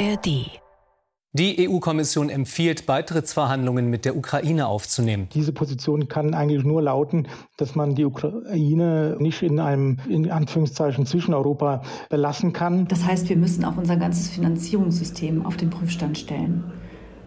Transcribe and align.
ARD 0.00 0.60
die 1.32 1.68
EU-Kommission 1.68 2.28
empfiehlt, 2.28 2.86
Beitrittsverhandlungen 2.86 3.88
mit 3.88 4.04
der 4.04 4.16
Ukraine 4.16 4.66
aufzunehmen. 4.66 5.28
Diese 5.32 5.52
Position 5.52 6.08
kann 6.08 6.34
eigentlich 6.34 6.64
nur 6.64 6.82
lauten, 6.82 7.28
dass 7.56 7.76
man 7.76 7.94
die 7.94 8.04
Ukraine 8.04 9.16
nicht 9.20 9.42
in 9.42 9.60
einem, 9.60 9.98
in 10.08 10.28
Anführungszeichen, 10.28 11.06
Zwischeneuropa 11.06 11.82
belassen 12.08 12.52
kann. 12.52 12.88
Das 12.88 13.04
heißt, 13.04 13.28
wir 13.28 13.36
müssen 13.36 13.64
auch 13.64 13.76
unser 13.76 13.96
ganzes 13.96 14.28
Finanzierungssystem 14.30 15.46
auf 15.46 15.56
den 15.56 15.70
Prüfstand 15.70 16.18
stellen. 16.18 16.64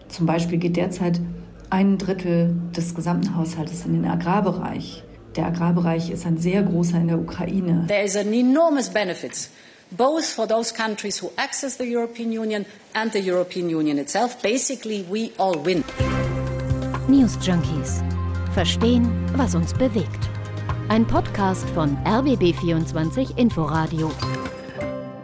Zum 0.09 0.25
Beispiel 0.25 0.57
geht 0.57 0.75
derzeit 0.75 1.21
ein 1.69 1.97
Drittel 1.97 2.57
des 2.75 2.93
gesamten 2.93 3.37
Haushaltes 3.37 3.85
in 3.85 3.93
den 3.93 4.05
Agrarbereich. 4.05 5.05
Der 5.37 5.45
Agrarbereich 5.45 6.09
ist 6.09 6.25
ein 6.25 6.37
sehr 6.37 6.63
großer 6.63 6.97
in 6.97 7.07
der 7.07 7.19
Ukraine. 7.19 7.85
There 7.87 8.03
is 8.03 8.17
an 8.17 8.33
enormous 8.33 8.89
benefits 8.89 9.49
both 9.97 10.25
for 10.25 10.47
those 10.47 10.71
countries 10.71 11.17
who 11.17 11.31
access 11.37 11.77
the 11.77 11.85
European 11.85 12.31
Union 12.31 12.65
and 12.95 13.11
the 13.11 13.21
European 13.21 13.69
Union 13.69 13.97
itself. 13.99 14.41
Basically, 14.41 15.03
we 15.03 15.31
all 15.37 15.57
win. 15.63 15.83
News 17.07 17.37
Junkies. 17.37 18.03
Verstehen, 18.53 19.07
was 19.35 19.55
uns 19.55 19.73
bewegt. 19.73 20.29
Ein 20.89 21.05
Podcast 21.05 21.69
von 21.71 21.97
RBB24 22.05 23.37
Inforadio. 23.37 24.11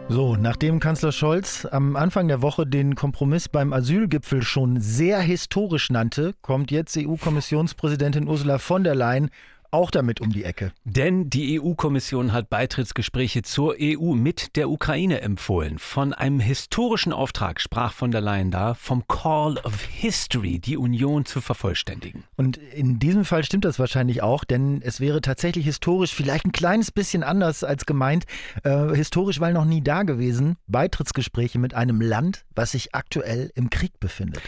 So, 0.08 0.34
nachdem 0.34 0.80
Kanzler 0.80 1.12
Scholz 1.12 1.66
am 1.70 1.94
Anfang 1.94 2.26
der 2.26 2.42
Woche 2.42 2.66
den 2.66 2.96
Kompromiss 2.96 3.48
beim 3.48 3.72
Asylgipfel 3.72 4.42
schon 4.42 4.80
sehr 4.80 5.20
historisch 5.20 5.90
nannte, 5.90 6.34
kommt 6.42 6.72
jetzt 6.72 6.96
EU-Kommissionspräsidentin 6.96 8.26
Ursula 8.26 8.58
von 8.58 8.82
der 8.82 8.96
Leyen 8.96 9.30
auch 9.70 9.90
damit 9.90 10.20
um 10.20 10.30
die 10.30 10.44
Ecke. 10.44 10.72
Denn 10.84 11.30
die 11.30 11.60
EU-Kommission 11.60 12.32
hat 12.32 12.50
Beitrittsgespräche 12.50 13.42
zur 13.42 13.76
EU 13.80 14.14
mit 14.14 14.56
der 14.56 14.70
Ukraine 14.70 15.20
empfohlen. 15.20 15.78
Von 15.78 16.12
einem 16.12 16.40
historischen 16.40 17.12
Auftrag 17.12 17.60
sprach 17.60 17.92
von 17.92 18.10
der 18.10 18.20
Leyen 18.20 18.50
da, 18.50 18.74
vom 18.74 19.06
Call 19.08 19.58
of 19.58 19.82
History, 19.82 20.58
die 20.58 20.76
Union 20.76 21.24
zu 21.24 21.40
vervollständigen. 21.40 22.24
Und 22.36 22.56
in 22.56 22.98
diesem 22.98 23.24
Fall 23.24 23.44
stimmt 23.44 23.64
das 23.64 23.78
wahrscheinlich 23.78 24.22
auch, 24.22 24.44
denn 24.44 24.82
es 24.82 25.00
wäre 25.00 25.20
tatsächlich 25.20 25.64
historisch 25.64 26.14
vielleicht 26.14 26.44
ein 26.44 26.52
kleines 26.52 26.90
bisschen 26.90 27.22
anders 27.22 27.64
als 27.64 27.86
gemeint. 27.86 28.24
Äh, 28.64 28.94
historisch, 28.94 29.40
weil 29.40 29.52
noch 29.52 29.64
nie 29.64 29.82
da 29.82 30.02
gewesen. 30.02 30.56
Beitrittsgespräche 30.66 31.58
mit 31.58 31.74
einem 31.74 32.00
Land, 32.00 32.44
was 32.54 32.72
sich 32.72 32.94
aktuell 32.94 33.50
im 33.54 33.70
Krieg 33.70 34.00
befindet. 34.00 34.42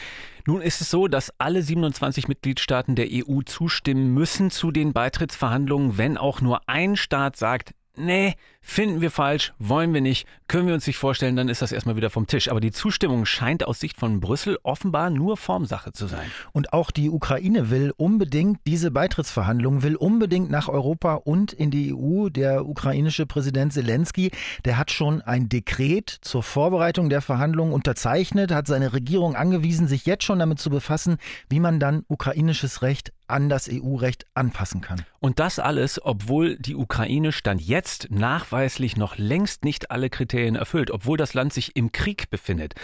Nun 0.46 0.60
ist 0.60 0.80
es 0.80 0.90
so, 0.90 1.06
dass 1.08 1.32
alle 1.38 1.62
27 1.62 2.28
Mitgliedstaaten 2.28 2.96
der 2.96 3.08
EU 3.10 3.42
zustimmen 3.42 4.12
müssen 4.12 4.50
zu 4.50 4.70
den 4.70 4.92
Beitrittsverhandlungen, 4.92 5.98
wenn 5.98 6.16
auch 6.16 6.40
nur 6.40 6.68
ein 6.68 6.96
Staat 6.96 7.36
sagt, 7.36 7.74
nee, 7.96 8.34
finden 8.62 9.00
wir 9.00 9.10
falsch, 9.10 9.52
wollen 9.58 9.92
wir 9.92 10.00
nicht, 10.00 10.26
können 10.48 10.66
wir 10.66 10.74
uns 10.74 10.86
nicht 10.86 10.96
vorstellen, 10.96 11.36
dann 11.36 11.48
ist 11.48 11.62
das 11.62 11.72
erstmal 11.72 11.96
wieder 11.96 12.10
vom 12.10 12.26
Tisch. 12.26 12.48
Aber 12.48 12.60
die 12.60 12.72
Zustimmung 12.72 13.26
scheint 13.26 13.64
aus 13.66 13.80
Sicht 13.80 13.98
von 13.98 14.20
Brüssel 14.20 14.58
offenbar 14.62 15.10
nur 15.10 15.36
Formsache 15.36 15.92
zu 15.92 16.06
sein. 16.06 16.30
Und 16.52 16.72
auch 16.72 16.90
die 16.90 17.10
Ukraine 17.10 17.70
will 17.70 17.92
unbedingt 17.96 18.60
diese 18.66 18.90
Beitrittsverhandlungen, 18.90 19.82
will 19.82 19.96
unbedingt 19.96 20.50
nach 20.50 20.68
Europa 20.68 21.14
und 21.14 21.52
in 21.52 21.70
die 21.70 21.92
EU. 21.92 22.28
Der 22.28 22.66
ukrainische 22.66 23.26
Präsident 23.26 23.72
Zelensky, 23.72 24.30
der 24.64 24.78
hat 24.78 24.90
schon 24.90 25.20
ein 25.22 25.48
Dekret 25.48 26.10
zur 26.22 26.42
Vorbereitung 26.42 27.08
der 27.08 27.20
Verhandlungen 27.20 27.72
unterzeichnet, 27.72 28.52
hat 28.52 28.66
seine 28.66 28.92
Regierung 28.92 29.34
angewiesen, 29.34 29.88
sich 29.88 30.06
jetzt 30.06 30.24
schon 30.24 30.38
damit 30.38 30.60
zu 30.60 30.70
befassen, 30.70 31.16
wie 31.48 31.60
man 31.60 31.80
dann 31.80 32.04
ukrainisches 32.08 32.82
Recht 32.82 33.12
an 33.32 33.48
das 33.48 33.68
EU-Recht 33.72 34.26
anpassen 34.34 34.82
kann. 34.82 35.02
Und 35.18 35.38
das 35.38 35.58
alles, 35.58 36.04
obwohl 36.04 36.56
die 36.56 36.76
Ukraine 36.76 37.32
Stand 37.32 37.62
jetzt 37.62 38.10
nachweislich 38.52 38.98
noch 38.98 39.16
längst 39.16 39.64
nicht 39.64 39.90
alle 39.90 40.10
Kriterien 40.10 40.56
erfüllt, 40.56 40.90
obwohl 40.90 41.16
das 41.16 41.32
Land 41.32 41.54
sich 41.54 41.74
im 41.74 41.90
Krieg 41.90 42.28
befindet. 42.28 42.74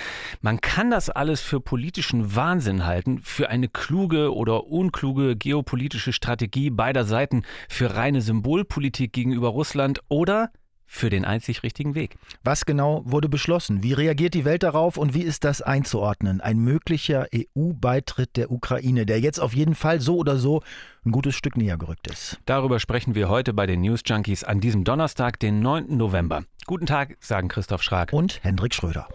Man 0.40 0.62
kann 0.62 0.90
das 0.90 1.10
alles 1.10 1.42
für 1.42 1.60
politischen 1.60 2.34
Wahnsinn 2.34 2.86
halten, 2.86 3.20
für 3.22 3.50
eine 3.50 3.68
kluge 3.68 4.34
oder 4.34 4.68
unkluge 4.68 5.36
geopolitische 5.36 6.14
Strategie 6.14 6.70
beider 6.70 7.04
Seiten, 7.04 7.42
für 7.68 7.94
reine 7.94 8.22
Symbolpolitik 8.22 9.12
gegenüber 9.12 9.48
Russland 9.48 10.00
oder 10.08 10.50
für 10.88 11.10
den 11.10 11.24
einzig 11.24 11.62
richtigen 11.62 11.94
Weg. 11.94 12.16
Was 12.42 12.66
genau 12.66 13.02
wurde 13.04 13.28
beschlossen? 13.28 13.82
Wie 13.82 13.92
reagiert 13.92 14.34
die 14.34 14.44
Welt 14.44 14.64
darauf 14.64 14.96
und 14.96 15.14
wie 15.14 15.22
ist 15.22 15.44
das 15.44 15.62
einzuordnen? 15.62 16.40
Ein 16.40 16.58
möglicher 16.58 17.28
EU-Beitritt 17.32 18.36
der 18.36 18.50
Ukraine, 18.50 19.06
der 19.06 19.20
jetzt 19.20 19.38
auf 19.38 19.54
jeden 19.54 19.74
Fall 19.74 20.00
so 20.00 20.16
oder 20.16 20.38
so 20.38 20.62
ein 21.04 21.12
gutes 21.12 21.36
Stück 21.36 21.56
näher 21.56 21.76
gerückt 21.76 22.08
ist. 22.08 22.40
Darüber 22.46 22.80
sprechen 22.80 23.14
wir 23.14 23.28
heute 23.28 23.52
bei 23.52 23.66
den 23.66 23.82
News 23.82 24.00
Junkies 24.04 24.42
an 24.42 24.60
diesem 24.60 24.82
Donnerstag, 24.82 25.38
den 25.38 25.60
9. 25.60 25.96
November. 25.96 26.44
Guten 26.66 26.86
Tag, 26.86 27.16
sagen 27.20 27.48
Christoph 27.48 27.82
Schrag 27.82 28.12
und 28.12 28.42
Hendrik 28.42 28.74
Schröder. 28.74 29.08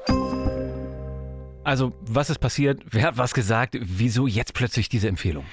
Also, 1.63 1.94
was 2.01 2.29
ist 2.29 2.40
passiert? 2.40 2.81
Wer 2.90 3.03
hat 3.03 3.17
was 3.17 3.34
gesagt? 3.34 3.78
Wieso 3.79 4.28
jetzt 4.28 4.53
plötzlich 4.53 4.90
diese 4.90 5.07
Empfehlung? 5.07 5.45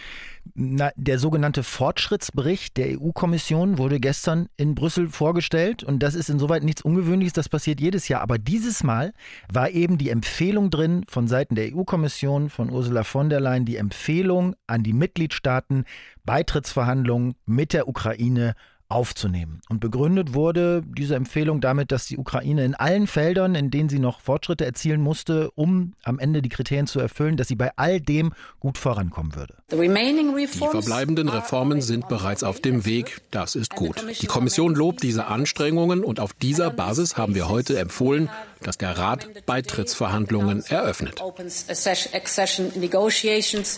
Na, 0.55 0.91
der 0.97 1.19
sogenannte 1.19 1.62
Fortschrittsbericht 1.62 2.77
der 2.77 3.00
EU-Kommission 3.00 3.78
wurde 3.78 4.00
gestern 4.00 4.49
in 4.56 4.75
Brüssel 4.75 5.09
vorgestellt 5.09 5.84
und 5.84 6.03
das 6.03 6.15
ist 6.15 6.31
insoweit 6.31 6.62
nichts 6.62 6.83
Ungewöhnliches, 6.83 7.33
das 7.33 7.49
passiert 7.49 7.81
jedes 7.81 8.09
Jahr. 8.09 8.21
Aber 8.22 8.38
dieses 8.38 8.83
Mal 8.83 9.12
war 9.53 9.71
eben 9.71 9.99
die 9.99 10.11
Empfehlung 10.11 10.71
drin 10.71 11.05
von 11.09 11.28
Seiten 11.28 11.55
der 11.55 11.75
EU-Kommission, 11.75 12.50
von 12.50 12.71
Ursula 12.71 13.05
von 13.05 13.28
der 13.28 13.41
Leyen, 13.41 13.65
die 13.65 13.77
Empfehlung 13.77 14.55
an 14.66 14.83
die 14.83 14.93
Mitgliedstaaten, 14.93 15.84
Beitrittsverhandlungen 16.25 17.34
mit 17.47 17.72
der 17.72 17.88
Ukraine 17.88 18.55
aufzunehmen. 18.90 19.60
Und 19.68 19.80
begründet 19.80 20.34
wurde 20.34 20.82
diese 20.84 21.14
Empfehlung 21.14 21.60
damit, 21.60 21.92
dass 21.92 22.06
die 22.06 22.18
Ukraine 22.18 22.64
in 22.64 22.74
allen 22.74 23.06
Feldern, 23.06 23.54
in 23.54 23.70
denen 23.70 23.88
sie 23.88 23.98
noch 23.98 24.20
Fortschritte 24.20 24.64
erzielen 24.64 25.00
musste, 25.00 25.50
um 25.52 25.94
am 26.02 26.18
Ende 26.18 26.42
die 26.42 26.48
Kriterien 26.48 26.86
zu 26.86 26.98
erfüllen, 26.98 27.36
dass 27.36 27.48
sie 27.48 27.54
bei 27.54 27.70
all 27.76 28.00
dem 28.00 28.32
gut 28.58 28.78
vorankommen 28.78 29.34
würde. 29.34 29.54
Die 29.70 30.58
verbleibenden 30.58 31.28
Reformen 31.28 31.80
sind 31.80 32.08
bereits 32.08 32.42
auf 32.42 32.60
dem 32.60 32.84
Weg. 32.84 33.20
Das 33.30 33.54
ist 33.54 33.74
gut. 33.74 34.04
Die 34.20 34.26
Kommission 34.26 34.74
lobt 34.74 35.02
diese 35.02 35.26
Anstrengungen 35.26 36.02
und 36.02 36.18
auf 36.18 36.32
dieser 36.32 36.70
Basis 36.70 37.16
haben 37.16 37.34
wir 37.34 37.48
heute 37.48 37.78
empfohlen, 37.78 38.28
dass 38.62 38.78
der 38.78 38.97
Rat 38.97 39.28
Beitrittsverhandlungen 39.47 40.65
eröffnet. 40.66 41.21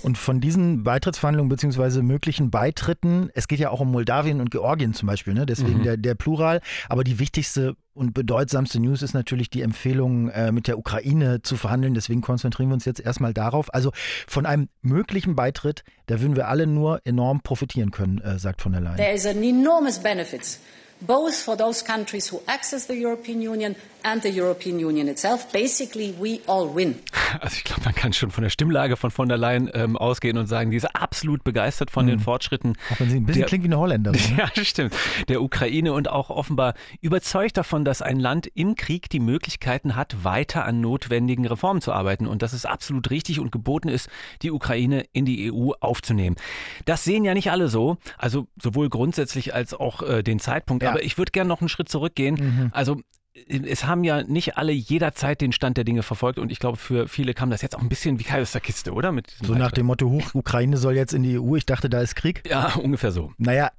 Und 0.03 0.19
von 0.19 0.41
diesen 0.41 0.84
Beitrittsverhandlungen 0.84 1.48
bzw. 1.48 2.03
möglichen 2.03 2.50
Beitritten, 2.50 3.31
es 3.34 3.48
geht 3.48 3.60
ja 3.60 3.71
auch 3.71 3.81
um 3.81 3.91
Moldawien 3.91 4.41
und 4.41 4.50
Georgien 4.50 4.94
zum 4.94 5.06
Beispiel, 5.06 5.34
ne? 5.34 5.47
deswegen 5.47 5.78
mhm. 5.78 5.82
der, 5.84 5.97
der 5.97 6.15
Plural, 6.15 6.60
aber 6.88 7.04
die 7.04 7.19
wichtigste 7.19 7.76
und 7.94 8.15
bedeutsamste 8.15 8.81
News 8.81 9.03
ist 9.03 9.12
natürlich 9.12 9.50
die 9.50 9.60
Empfehlung, 9.60 10.31
äh, 10.31 10.50
mit 10.50 10.66
der 10.66 10.78
Ukraine 10.78 11.42
zu 11.42 11.56
verhandeln. 11.56 11.92
Deswegen 11.92 12.22
konzentrieren 12.22 12.71
wir 12.71 12.75
uns 12.75 12.87
jetzt 12.87 13.00
erstmal 13.00 13.34
darauf. 13.34 13.72
Also 13.75 13.92
von 14.26 14.47
einem 14.47 14.71
möglichen 14.81 15.37
Beitritt, 15.37 15.84
da 16.06 16.21
würden 16.21 16.34
wir 16.34 16.48
alle 16.48 16.66
nur 16.66 17.03
enorm 17.04 17.42
profitieren 17.42 17.91
können, 17.91 18.19
äh, 18.22 18.38
sagt 18.38 18.62
von 18.62 18.72
der 18.72 18.81
Leyen. 18.81 18.97
There 18.97 19.12
is 19.12 19.26
an 19.26 19.42
enormous 19.42 19.98
benefits 19.98 20.59
both 21.06 21.34
for 21.34 21.56
those 21.56 21.82
countries 21.82 22.28
who 22.28 22.41
access 22.47 22.87
the 22.87 22.94
European 22.94 23.41
Union 23.41 23.76
and 24.04 24.22
the 24.22 24.40
European 24.40 24.76
Union 24.76 25.08
itself. 25.08 25.50
Basically, 25.52 26.14
we 26.20 26.40
all 26.46 26.74
win. 26.74 26.96
Also 27.40 27.56
ich 27.56 27.64
glaube, 27.64 27.82
man 27.84 27.94
kann 27.94 28.12
schon 28.12 28.30
von 28.30 28.42
der 28.42 28.50
Stimmlage 28.50 28.96
von 28.96 29.10
von 29.10 29.28
der 29.28 29.38
Leyen 29.38 29.70
ähm, 29.74 29.96
ausgehen 29.96 30.36
und 30.38 30.46
sagen, 30.46 30.70
die 30.70 30.76
ist 30.76 30.84
absolut 30.94 31.44
begeistert 31.44 31.90
von 31.90 32.04
mhm. 32.04 32.10
den 32.10 32.20
Fortschritten. 32.20 32.76
Auch 32.92 33.00
wenn 33.00 33.10
sie 33.10 33.16
ein 33.16 33.26
bisschen 33.26 33.41
der, 33.41 33.48
klingt 33.48 33.64
wie 33.64 33.68
eine 33.68 33.78
Holländerin. 33.78 34.20
Ne? 34.32 34.38
Ja, 34.38 34.64
stimmt. 34.64 34.94
Der 35.28 35.42
Ukraine 35.42 35.92
und 35.92 36.08
auch 36.08 36.30
offenbar 36.30 36.74
überzeugt 37.00 37.56
davon, 37.56 37.84
dass 37.84 38.02
ein 38.02 38.18
Land 38.18 38.46
im 38.54 38.76
Krieg 38.76 39.10
die 39.10 39.20
Möglichkeiten 39.20 39.96
hat, 39.96 40.24
weiter 40.24 40.64
an 40.64 40.80
notwendigen 40.80 41.46
Reformen 41.46 41.80
zu 41.80 41.92
arbeiten 41.92 42.26
und 42.26 42.42
dass 42.42 42.52
es 42.52 42.64
absolut 42.64 43.10
richtig 43.10 43.41
und 43.41 43.52
geboten 43.52 43.88
ist, 43.88 44.08
die 44.42 44.50
Ukraine 44.50 45.04
in 45.12 45.24
die 45.24 45.52
EU 45.52 45.72
aufzunehmen. 45.80 46.36
Das 46.84 47.04
sehen 47.04 47.24
ja 47.24 47.34
nicht 47.34 47.50
alle 47.50 47.68
so, 47.68 47.98
also 48.16 48.46
sowohl 48.60 48.88
grundsätzlich 48.88 49.54
als 49.54 49.74
auch 49.74 50.02
äh, 50.02 50.22
den 50.22 50.38
Zeitpunkt. 50.38 50.82
Ja. 50.82 50.91
Aber 50.91 51.02
ich 51.02 51.18
würde 51.18 51.32
gerne 51.32 51.48
noch 51.48 51.60
einen 51.60 51.68
Schritt 51.68 51.88
zurückgehen. 51.88 52.34
Mhm. 52.34 52.70
Also 52.72 53.00
es 53.34 53.87
haben 53.87 54.04
ja 54.04 54.22
nicht 54.22 54.56
alle 54.59 54.72
jederzeit 54.72 55.41
den 55.41 55.53
Stand 55.53 55.77
der 55.77 55.84
Dinge 55.84 56.03
verfolgt 56.03 56.39
und 56.39 56.53
ich 56.53 56.59
glaube, 56.59 56.77
für 56.77 57.09
viele 57.09 57.34
kam 57.34 57.51
das 57.51 57.62
jetzt 57.62 57.77
auch 57.77 57.80
ein 57.80 57.89
bisschen 57.89 58.18
wie 58.18 58.24
Kai 58.24 58.42
aus 58.42 58.53
der 58.53 58.60
Kiste, 58.60 58.92
oder? 58.92 59.10
Mit 59.10 59.34
so 59.42 59.54
nach 59.54 59.72
dem 59.72 59.86
Motto, 59.86 60.10
Huch, 60.10 60.34
Ukraine 60.34 60.77
soll 60.77 60.97
jetzt 60.97 61.15
in 61.15 61.22
die 61.22 61.39
EU, 61.39 61.56
ich 61.56 61.66
dachte, 61.66 61.89
da 61.89 62.01
ist 62.01 62.15
Krieg. 62.15 62.42
Ja, 62.47 62.74
ungefähr 62.74 63.10
so. 63.10 63.33
Naja, 63.39 63.71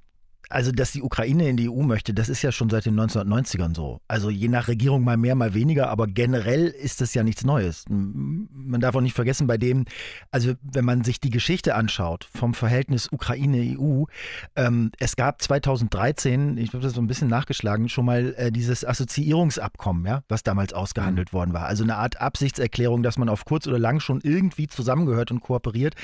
also, 0.50 0.72
dass 0.72 0.92
die 0.92 1.02
Ukraine 1.02 1.50
in 1.50 1.58
die 1.58 1.70
EU 1.70 1.82
möchte, 1.82 2.14
das 2.14 2.30
ist 2.30 2.42
ja 2.42 2.52
schon 2.52 2.70
seit 2.70 2.86
den 2.86 3.00
1990ern 3.00 3.76
so. 3.76 4.02
Also 4.08 4.30
je 4.30 4.48
nach 4.48 4.68
Regierung 4.68 5.04
mal 5.04 5.18
mehr, 5.18 5.36
mal 5.36 5.54
weniger, 5.54 5.90
aber 5.90 6.08
generell 6.08 6.68
ist 6.68 7.02
das 7.02 7.14
ja 7.14 7.24
nichts 7.24 7.44
Neues. 7.44 7.86
Man 7.90 8.80
darf 8.80 8.96
auch 8.96 9.02
nicht 9.02 9.16
vergessen, 9.16 9.48
bei 9.48 9.58
dem, 9.58 9.86
also 10.32 10.54
wenn 10.62 10.86
man 10.86 11.04
sich 11.04 11.20
die 11.20 11.30
Geschichte 11.30 11.76
anschaut 11.76 12.30
vom 12.36 12.54
Verhältnis 12.54 13.12
Ukraine-EU, 13.12 14.04
ähm, 14.56 14.92
es 15.00 15.16
gab 15.16 15.42
2013, 15.42 16.58
ich 16.58 16.74
habe 16.74 16.84
das 16.84 16.94
so 16.94 17.02
ein 17.02 17.08
bisschen 17.08 17.30
nachgeschlagen, 17.30 17.90
schon 17.90 18.06
mal 18.06 18.34
äh, 18.38 18.52
dieses 18.52 18.86
Assoziierungsabkommen, 18.86 20.06
ja, 20.06 20.24
was 20.28 20.44
damals 20.44 20.74
ausgehandelt 20.74 21.32
mhm. 21.32 21.38
worden 21.38 21.54
war. 21.54 21.66
Also 21.66 21.84
eine 21.84 21.96
Art 21.98 22.20
Absichtserklärung, 22.20 23.04
dass 23.04 23.18
man 23.18 23.30
auf 23.30 23.46
kurz 23.46 23.68
oder 23.68 23.80
lang 23.80 24.00
schon 24.00 24.22
irgendwie 24.22 24.68
zusammengehört 24.68 25.32
und 25.32 25.40
kooperiert. 25.40 25.96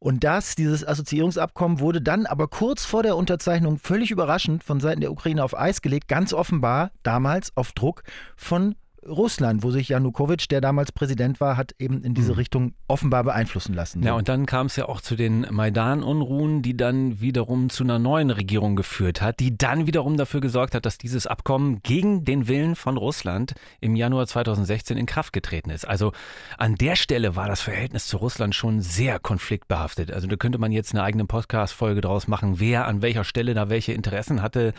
Und 0.00 0.22
das, 0.22 0.54
dieses 0.54 0.86
Assoziierungsabkommen, 0.86 1.80
wurde 1.80 2.00
dann 2.00 2.26
aber 2.26 2.48
kurz 2.48 2.84
vor 2.84 3.02
der 3.02 3.16
Unterzeichnung 3.16 3.78
völlig 3.78 4.10
überraschend 4.10 4.62
von 4.62 4.80
Seiten 4.80 5.00
der 5.00 5.10
Ukraine 5.10 5.42
auf 5.42 5.58
Eis 5.58 5.82
gelegt, 5.82 6.08
ganz 6.08 6.32
offenbar 6.32 6.92
damals 7.02 7.56
auf 7.56 7.72
Druck 7.72 8.04
von 8.36 8.76
Russland, 9.06 9.62
wo 9.62 9.70
sich 9.70 9.88
Janukowitsch, 9.88 10.46
der 10.50 10.60
damals 10.60 10.92
Präsident 10.92 11.40
war, 11.40 11.56
hat 11.56 11.72
eben 11.78 12.02
in 12.02 12.14
diese 12.14 12.32
mhm. 12.32 12.38
Richtung 12.38 12.74
offenbar 12.88 13.24
beeinflussen 13.24 13.74
lassen. 13.74 14.02
Ja, 14.02 14.14
und 14.14 14.28
dann 14.28 14.46
kam 14.46 14.66
es 14.66 14.76
ja 14.76 14.86
auch 14.86 15.00
zu 15.00 15.16
den 15.16 15.46
Maidan-Unruhen, 15.50 16.62
die 16.62 16.76
dann 16.76 17.20
wiederum 17.20 17.70
zu 17.70 17.84
einer 17.84 17.98
neuen 17.98 18.30
Regierung 18.30 18.76
geführt 18.76 19.22
hat, 19.22 19.40
die 19.40 19.56
dann 19.56 19.86
wiederum 19.86 20.16
dafür 20.16 20.40
gesorgt 20.40 20.74
hat, 20.74 20.84
dass 20.84 20.98
dieses 20.98 21.26
Abkommen 21.26 21.80
gegen 21.82 22.24
den 22.24 22.48
Willen 22.48 22.74
von 22.74 22.96
Russland 22.96 23.54
im 23.80 23.94
Januar 23.94 24.26
2016 24.26 24.96
in 24.96 25.06
Kraft 25.06 25.32
getreten 25.32 25.70
ist. 25.70 25.86
Also 25.86 26.12
an 26.56 26.74
der 26.74 26.96
Stelle 26.96 27.36
war 27.36 27.46
das 27.46 27.60
Verhältnis 27.60 28.06
zu 28.06 28.16
Russland 28.16 28.54
schon 28.54 28.80
sehr 28.80 29.18
konfliktbehaftet. 29.18 30.10
Also 30.10 30.26
da 30.26 30.36
könnte 30.36 30.58
man 30.58 30.72
jetzt 30.72 30.92
eine 30.92 31.02
eigene 31.04 31.24
Podcast-Folge 31.24 32.00
draus 32.00 32.26
machen, 32.26 32.58
wer 32.58 32.86
an 32.86 33.02
welcher 33.02 33.24
Stelle 33.24 33.54
da 33.54 33.68
welche 33.68 33.92
Interessen 33.92 34.42
hatte. 34.42 34.74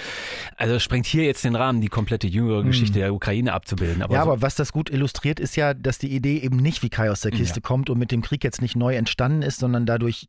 Also 0.57 0.75
es 0.75 0.83
sprengt 0.83 1.05
hier 1.05 1.23
jetzt 1.23 1.43
den 1.45 1.55
Rahmen, 1.55 1.81
die 1.81 1.87
komplette 1.87 2.27
jüngere 2.27 2.63
Geschichte 2.63 2.99
mhm. 2.99 3.01
der 3.01 3.13
Ukraine 3.13 3.53
abzubilden. 3.53 4.08
Aber 4.09 4.17
ja, 4.17 4.23
so 4.23 4.31
aber 4.31 4.41
was 4.41 4.55
das 4.55 4.71
gut 4.71 4.89
illustriert, 4.89 5.39
ist 5.39 5.55
ja, 5.55 5.73
dass 5.73 5.99
die 5.99 6.13
Idee 6.13 6.39
eben 6.39 6.57
nicht 6.57 6.81
wie 6.81 6.89
Kai 6.89 7.11
aus 7.11 7.21
der 7.21 7.31
Kiste 7.31 7.59
ja. 7.59 7.61
kommt 7.61 7.89
und 7.89 7.99
mit 7.99 8.11
dem 8.11 8.21
Krieg 8.21 8.43
jetzt 8.43 8.61
nicht 8.61 8.75
neu 8.75 8.95
entstanden 8.95 9.43
ist, 9.43 9.59
sondern 9.59 9.85
dadurch 9.85 10.27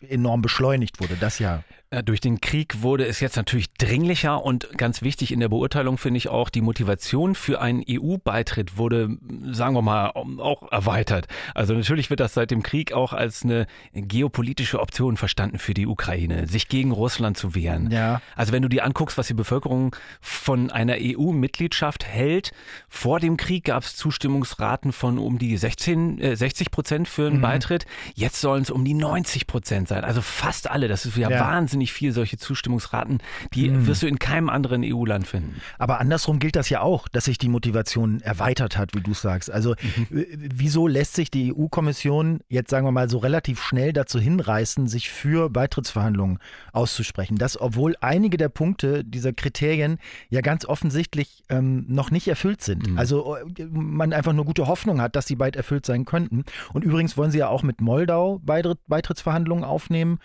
enorm 0.00 0.42
beschleunigt 0.42 1.00
wurde. 1.00 1.16
Das 1.20 1.38
ja. 1.38 1.62
Äh, 1.92 2.04
durch 2.04 2.20
den 2.20 2.40
Krieg 2.40 2.82
wurde 2.82 3.04
es 3.04 3.18
jetzt 3.18 3.36
natürlich 3.36 3.72
dringlicher 3.74 4.44
und 4.44 4.68
ganz 4.78 5.02
wichtig 5.02 5.32
in 5.32 5.40
der 5.40 5.48
Beurteilung 5.48 5.98
finde 5.98 6.18
ich 6.18 6.28
auch, 6.28 6.48
die 6.48 6.60
Motivation 6.60 7.34
für 7.34 7.60
einen 7.60 7.82
EU-Beitritt 7.88 8.76
wurde, 8.76 9.18
sagen 9.50 9.74
wir 9.74 9.82
mal, 9.82 10.10
auch 10.10 10.70
erweitert. 10.70 11.26
Also 11.52 11.74
natürlich 11.74 12.08
wird 12.08 12.20
das 12.20 12.34
seit 12.34 12.52
dem 12.52 12.62
Krieg 12.62 12.92
auch 12.92 13.12
als 13.12 13.42
eine 13.42 13.66
geopolitische 13.92 14.78
Option 14.78 15.16
verstanden 15.16 15.58
für 15.58 15.74
die 15.74 15.88
Ukraine, 15.88 16.46
sich 16.46 16.68
gegen 16.68 16.92
Russland 16.92 17.36
zu 17.36 17.56
wehren. 17.56 17.90
Ja. 17.90 18.22
Also 18.36 18.52
wenn 18.52 18.62
du 18.62 18.68
dir 18.68 18.84
anguckst, 18.84 19.18
was 19.18 19.26
die 19.26 19.34
Bevölkerung 19.34 19.96
von 20.20 20.70
einer 20.70 20.94
EU-Mitgliedschaft 20.96 22.04
hält, 22.04 22.52
vor 22.88 23.18
dem 23.18 23.36
Krieg 23.36 23.64
gab 23.64 23.82
es 23.82 23.96
Zustimmungsraten 23.96 24.92
von 24.92 25.18
um 25.18 25.40
die 25.40 25.56
16, 25.56 26.20
äh, 26.20 26.36
60 26.36 26.70
Prozent 26.70 27.08
für 27.08 27.26
einen 27.26 27.38
mhm. 27.38 27.42
Beitritt. 27.42 27.86
Jetzt 28.14 28.40
sollen 28.40 28.62
es 28.62 28.70
um 28.70 28.84
die 28.84 28.94
90 28.94 29.48
Prozent 29.48 29.88
sein. 29.88 30.04
Also 30.04 30.22
fast 30.22 30.70
alle. 30.70 30.86
Das 30.86 31.04
ist 31.04 31.16
ja, 31.16 31.28
ja. 31.28 31.40
wahnsinnig 31.40 31.79
wahnsinnig 31.80 31.92
viel 31.92 32.12
solche 32.12 32.36
Zustimmungsraten, 32.36 33.18
die 33.54 33.70
mhm. 33.70 33.86
wirst 33.86 34.02
du 34.02 34.06
in 34.06 34.18
keinem 34.18 34.50
anderen 34.50 34.82
EU-Land 34.84 35.26
finden. 35.26 35.60
Aber 35.78 36.00
andersrum 36.00 36.38
gilt 36.38 36.56
das 36.56 36.68
ja 36.68 36.82
auch, 36.82 37.08
dass 37.08 37.24
sich 37.24 37.38
die 37.38 37.48
Motivation 37.48 38.20
erweitert 38.20 38.76
hat, 38.76 38.94
wie 38.94 39.00
du 39.00 39.14
sagst. 39.14 39.50
Also 39.50 39.74
mhm. 40.10 40.26
wieso 40.36 40.86
lässt 40.86 41.14
sich 41.14 41.30
die 41.30 41.54
EU-Kommission 41.54 42.40
jetzt, 42.48 42.70
sagen 42.70 42.86
wir 42.86 42.92
mal, 42.92 43.08
so 43.08 43.18
relativ 43.18 43.62
schnell 43.62 43.92
dazu 43.92 44.18
hinreißen, 44.20 44.88
sich 44.88 45.10
für 45.10 45.48
Beitrittsverhandlungen 45.48 46.38
auszusprechen? 46.72 47.36
Das, 47.36 47.58
obwohl 47.60 47.96
einige 48.00 48.36
der 48.36 48.50
Punkte 48.50 49.04
dieser 49.04 49.32
Kriterien 49.32 49.98
ja 50.28 50.42
ganz 50.42 50.66
offensichtlich 50.66 51.44
ähm, 51.48 51.86
noch 51.88 52.10
nicht 52.10 52.28
erfüllt 52.28 52.62
sind. 52.62 52.90
Mhm. 52.90 52.98
Also 52.98 53.36
äh, 53.36 53.64
man 53.70 54.12
einfach 54.12 54.32
nur 54.32 54.44
gute 54.44 54.66
Hoffnung 54.66 55.00
hat, 55.00 55.16
dass 55.16 55.26
sie 55.26 55.36
bald 55.36 55.56
erfüllt 55.56 55.86
sein 55.86 56.04
könnten. 56.04 56.44
Und 56.72 56.84
übrigens 56.84 57.16
wollen 57.16 57.30
sie 57.30 57.38
ja 57.38 57.48
auch 57.48 57.62
mit 57.62 57.80
Moldau 57.80 58.40
Beitrittsverhandlungen 58.44 59.64
aufnehmen 59.64 60.18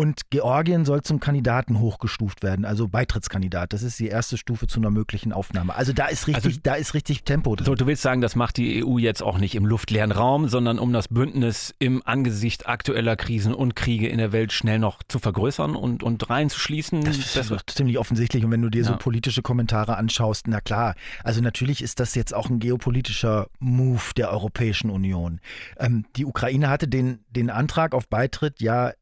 und 0.00 0.30
Georgien 0.30 0.86
soll 0.86 1.02
zum 1.02 1.20
Kandidaten 1.20 1.78
hochgestuft 1.78 2.42
werden, 2.42 2.64
also 2.64 2.88
Beitrittskandidat. 2.88 3.74
Das 3.74 3.82
ist 3.82 3.98
die 3.98 4.08
erste 4.08 4.38
Stufe 4.38 4.66
zu 4.66 4.80
einer 4.80 4.88
möglichen 4.88 5.30
Aufnahme. 5.30 5.74
Also 5.74 5.92
da 5.92 6.06
ist 6.06 6.26
richtig, 6.26 6.44
also, 6.46 6.60
da 6.62 6.74
ist 6.76 6.94
richtig 6.94 7.24
Tempo 7.24 7.54
drin. 7.54 7.66
So, 7.66 7.74
du 7.74 7.86
willst 7.86 8.00
sagen, 8.00 8.22
das 8.22 8.34
macht 8.34 8.56
die 8.56 8.82
EU 8.82 8.96
jetzt 8.96 9.22
auch 9.22 9.36
nicht 9.36 9.54
im 9.54 9.66
luftleeren 9.66 10.10
Raum, 10.10 10.48
sondern 10.48 10.78
um 10.78 10.94
das 10.94 11.08
Bündnis 11.08 11.74
im 11.80 12.00
Angesicht 12.06 12.66
aktueller 12.66 13.14
Krisen 13.14 13.52
und 13.52 13.76
Kriege 13.76 14.08
in 14.08 14.16
der 14.16 14.32
Welt 14.32 14.52
schnell 14.52 14.78
noch 14.78 15.02
zu 15.06 15.18
vergrößern 15.18 15.76
und, 15.76 16.02
und 16.02 16.30
reinzuschließen. 16.30 17.04
Das 17.04 17.18
ist 17.18 17.36
das 17.36 17.52
ziemlich 17.66 17.98
offensichtlich. 17.98 18.42
Und 18.42 18.52
wenn 18.52 18.62
du 18.62 18.70
dir 18.70 18.84
ja. 18.84 18.88
so 18.88 18.96
politische 18.96 19.42
Kommentare 19.42 19.98
anschaust, 19.98 20.48
na 20.48 20.62
klar, 20.62 20.94
also 21.24 21.42
natürlich 21.42 21.82
ist 21.82 22.00
das 22.00 22.14
jetzt 22.14 22.32
auch 22.32 22.48
ein 22.48 22.58
geopolitischer 22.58 23.48
Move 23.58 24.14
der 24.16 24.30
Europäischen 24.30 24.88
Union. 24.88 25.40
Ähm, 25.78 26.06
die 26.16 26.24
Ukraine 26.24 26.70
hatte 26.70 26.88
den, 26.88 27.18
den 27.28 27.50
Antrag 27.50 27.94
auf 27.94 28.08
Beitritt 28.08 28.62
ja 28.62 28.92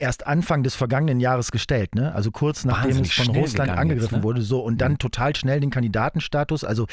erst 0.00 0.26
Anfang 0.26 0.62
des 0.62 0.74
vergangenen 0.74 1.20
Jahres 1.20 1.50
gestellt, 1.50 1.94
ne? 1.94 2.14
Also 2.14 2.30
kurz 2.30 2.64
nachdem 2.64 2.98
es 2.98 3.12
von 3.12 3.34
Russland 3.36 3.70
angegriffen 3.70 4.16
jetzt, 4.16 4.18
ne? 4.18 4.22
wurde, 4.22 4.42
so 4.42 4.60
und 4.60 4.80
dann 4.80 4.98
total 4.98 5.36
schnell 5.36 5.60
den 5.60 5.70
Kandidatenstatus. 5.70 6.64
Also 6.64 6.86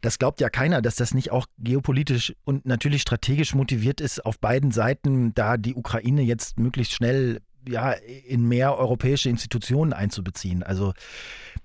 das 0.00 0.18
glaubt 0.18 0.40
ja 0.40 0.50
keiner, 0.50 0.82
dass 0.82 0.96
das 0.96 1.14
nicht 1.14 1.32
auch 1.32 1.46
geopolitisch 1.58 2.34
und 2.44 2.66
natürlich 2.66 3.02
strategisch 3.02 3.54
motiviert 3.54 4.00
ist, 4.00 4.24
auf 4.24 4.38
beiden 4.38 4.70
Seiten 4.70 5.34
da 5.34 5.56
die 5.56 5.74
Ukraine 5.74 6.22
jetzt 6.22 6.58
möglichst 6.58 6.92
schnell 6.92 7.40
ja 7.68 7.92
in 7.92 8.46
mehr 8.48 8.76
europäische 8.76 9.28
Institutionen 9.28 9.92
einzubeziehen. 9.92 10.62
Also 10.62 10.92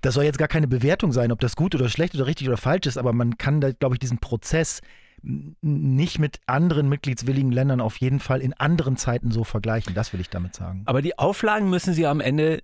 das 0.01 0.13
soll 0.13 0.23
jetzt 0.23 0.37
gar 0.37 0.47
keine 0.47 0.67
Bewertung 0.67 1.11
sein, 1.11 1.31
ob 1.31 1.39
das 1.39 1.55
gut 1.55 1.75
oder 1.75 1.89
schlecht 1.89 2.15
oder 2.15 2.25
richtig 2.25 2.47
oder 2.47 2.57
falsch 2.57 2.87
ist, 2.87 2.97
aber 2.97 3.13
man 3.13 3.37
kann 3.37 3.61
da, 3.61 3.71
glaube 3.71 3.95
ich, 3.95 3.99
diesen 3.99 4.19
Prozess 4.19 4.81
nicht 5.61 6.19
mit 6.19 6.39
anderen 6.45 6.87
mitgliedswilligen 6.87 7.51
Ländern 7.51 7.81
auf 7.81 7.97
jeden 7.97 8.19
Fall 8.19 8.41
in 8.41 8.53
anderen 8.53 8.95
Zeiten 8.95 9.31
so 9.31 9.43
vergleichen. 9.43 9.95
Das 9.95 10.13
will 10.13 10.19
ich 10.19 10.29
damit 10.29 10.55
sagen. 10.55 10.83
Aber 10.85 11.01
die 11.01 11.17
Auflagen 11.17 11.69
müssen 11.69 11.93
Sie 11.93 12.05
am 12.05 12.21
Ende 12.21 12.61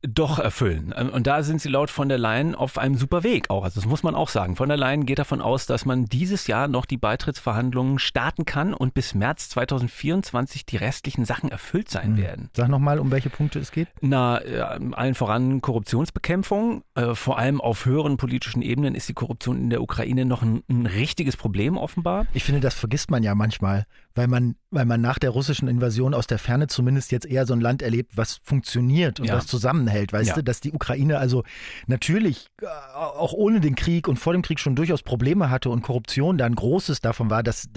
doch 0.00 0.38
erfüllen. 0.38 0.92
Und 0.92 1.26
da 1.26 1.42
sind 1.42 1.60
sie 1.60 1.68
laut 1.68 1.90
von 1.90 2.08
der 2.08 2.16
Leyen 2.16 2.54
auf 2.54 2.78
einem 2.78 2.96
super 2.96 3.22
Weg 3.22 3.50
auch. 3.50 3.64
Also 3.64 3.80
das 3.80 3.88
muss 3.88 4.02
man 4.02 4.14
auch 4.14 4.30
sagen. 4.30 4.56
Von 4.56 4.68
der 4.68 4.78
Leyen 4.78 5.04
geht 5.04 5.18
davon 5.18 5.42
aus, 5.42 5.66
dass 5.66 5.84
man 5.84 6.06
dieses 6.06 6.46
Jahr 6.46 6.68
noch 6.68 6.86
die 6.86 6.96
Beitrittsverhandlungen 6.96 7.98
starten 7.98 8.46
kann 8.46 8.72
und 8.72 8.94
bis 8.94 9.14
März 9.14 9.50
2024 9.50 10.64
die 10.64 10.76
restlichen 10.76 11.26
Sachen 11.26 11.50
erfüllt 11.50 11.90
sein 11.90 12.12
mhm. 12.12 12.16
werden. 12.16 12.50
Sag 12.54 12.68
nochmal, 12.68 12.98
um 12.98 13.10
welche 13.10 13.28
Punkte 13.28 13.58
es 13.58 13.70
geht. 13.70 13.88
Na, 14.00 14.38
äh, 14.38 14.60
allen 14.92 15.14
voran 15.14 15.60
Korruptionsbekämpfung. 15.60 16.82
Äh, 16.94 17.14
vor 17.14 17.38
allem 17.38 17.60
auf 17.60 17.84
höheren 17.84 18.16
politischen 18.16 18.62
Ebenen 18.62 18.94
ist 18.94 19.08
die 19.08 19.14
Korruption 19.14 19.58
in 19.58 19.70
der 19.70 19.82
Ukraine 19.82 20.24
noch 20.24 20.42
ein, 20.42 20.62
ein 20.70 20.86
richtiges 20.86 21.36
Problem 21.36 21.76
offenbar. 21.76 22.26
Ich 22.32 22.44
finde, 22.44 22.60
das 22.60 22.74
vergisst 22.74 23.10
man 23.10 23.22
ja 23.22 23.34
manchmal, 23.34 23.84
weil 24.14 24.28
man, 24.28 24.56
weil 24.70 24.86
man 24.86 25.02
nach 25.02 25.18
der 25.18 25.30
russischen 25.30 25.68
Invasion 25.68 26.14
aus 26.14 26.26
der 26.26 26.38
Ferne 26.38 26.68
zumindest 26.68 27.12
jetzt 27.12 27.26
eher 27.26 27.44
so 27.44 27.52
ein 27.52 27.60
Land 27.60 27.82
erlebt, 27.82 28.16
was 28.16 28.40
funktioniert 28.42 29.20
und 29.20 29.26
ja. 29.26 29.36
was 29.36 29.46
zusammenhält, 29.58 30.12
weißt 30.12 30.30
ja. 30.30 30.34
du, 30.36 30.44
dass 30.44 30.60
die 30.60 30.72
Ukraine 30.72 31.18
also 31.18 31.42
natürlich 31.86 32.46
äh, 32.62 32.66
auch 32.94 33.32
ohne 33.32 33.60
den 33.60 33.74
Krieg 33.74 34.08
und 34.08 34.16
vor 34.18 34.32
dem 34.32 34.42
Krieg 34.42 34.60
schon 34.60 34.76
durchaus 34.76 35.02
Probleme 35.02 35.50
hatte 35.50 35.70
und 35.70 35.82
Korruption 35.82 36.38
da 36.38 36.46
ein 36.46 36.54
großes 36.54 37.00
davon 37.00 37.30
war, 37.30 37.42
dass 37.42 37.68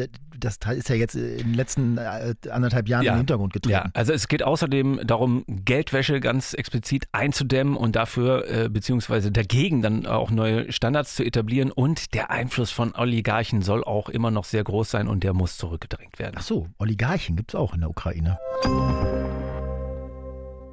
das 0.41 0.57
ist 0.75 0.89
ja 0.89 0.95
jetzt 0.95 1.15
in 1.15 1.37
den 1.37 1.53
letzten 1.53 1.97
äh, 1.97 2.33
anderthalb 2.49 2.87
Jahren 2.87 3.03
ja. 3.03 3.13
im 3.13 3.19
Hintergrund 3.19 3.53
getreten. 3.53 3.73
Ja, 3.73 3.91
also 3.93 4.11
es 4.11 4.27
geht 4.27 4.43
außerdem 4.43 5.01
darum, 5.03 5.43
Geldwäsche 5.47 6.19
ganz 6.19 6.53
explizit 6.53 7.07
einzudämmen 7.11 7.75
und 7.75 7.95
dafür 7.95 8.47
äh, 8.49 8.69
beziehungsweise 8.69 9.31
dagegen 9.31 9.81
dann 9.81 10.05
auch 10.05 10.31
neue 10.31 10.71
Standards 10.71 11.15
zu 11.15 11.23
etablieren 11.23 11.71
und 11.71 12.13
der 12.13 12.31
Einfluss 12.31 12.71
von 12.71 12.95
Oligarchen 12.95 13.61
soll 13.61 13.83
auch 13.83 14.09
immer 14.09 14.31
noch 14.31 14.45
sehr 14.45 14.63
groß 14.63 14.89
sein 14.89 15.07
und 15.07 15.23
der 15.23 15.33
muss 15.33 15.57
zurückgedrängt 15.57 16.19
werden. 16.19 16.35
Ach 16.37 16.43
so, 16.43 16.67
Oligarchen 16.79 17.35
gibt 17.35 17.51
es 17.51 17.55
auch 17.55 17.73
in 17.73 17.81
der 17.81 17.89
Ukraine. 17.89 18.37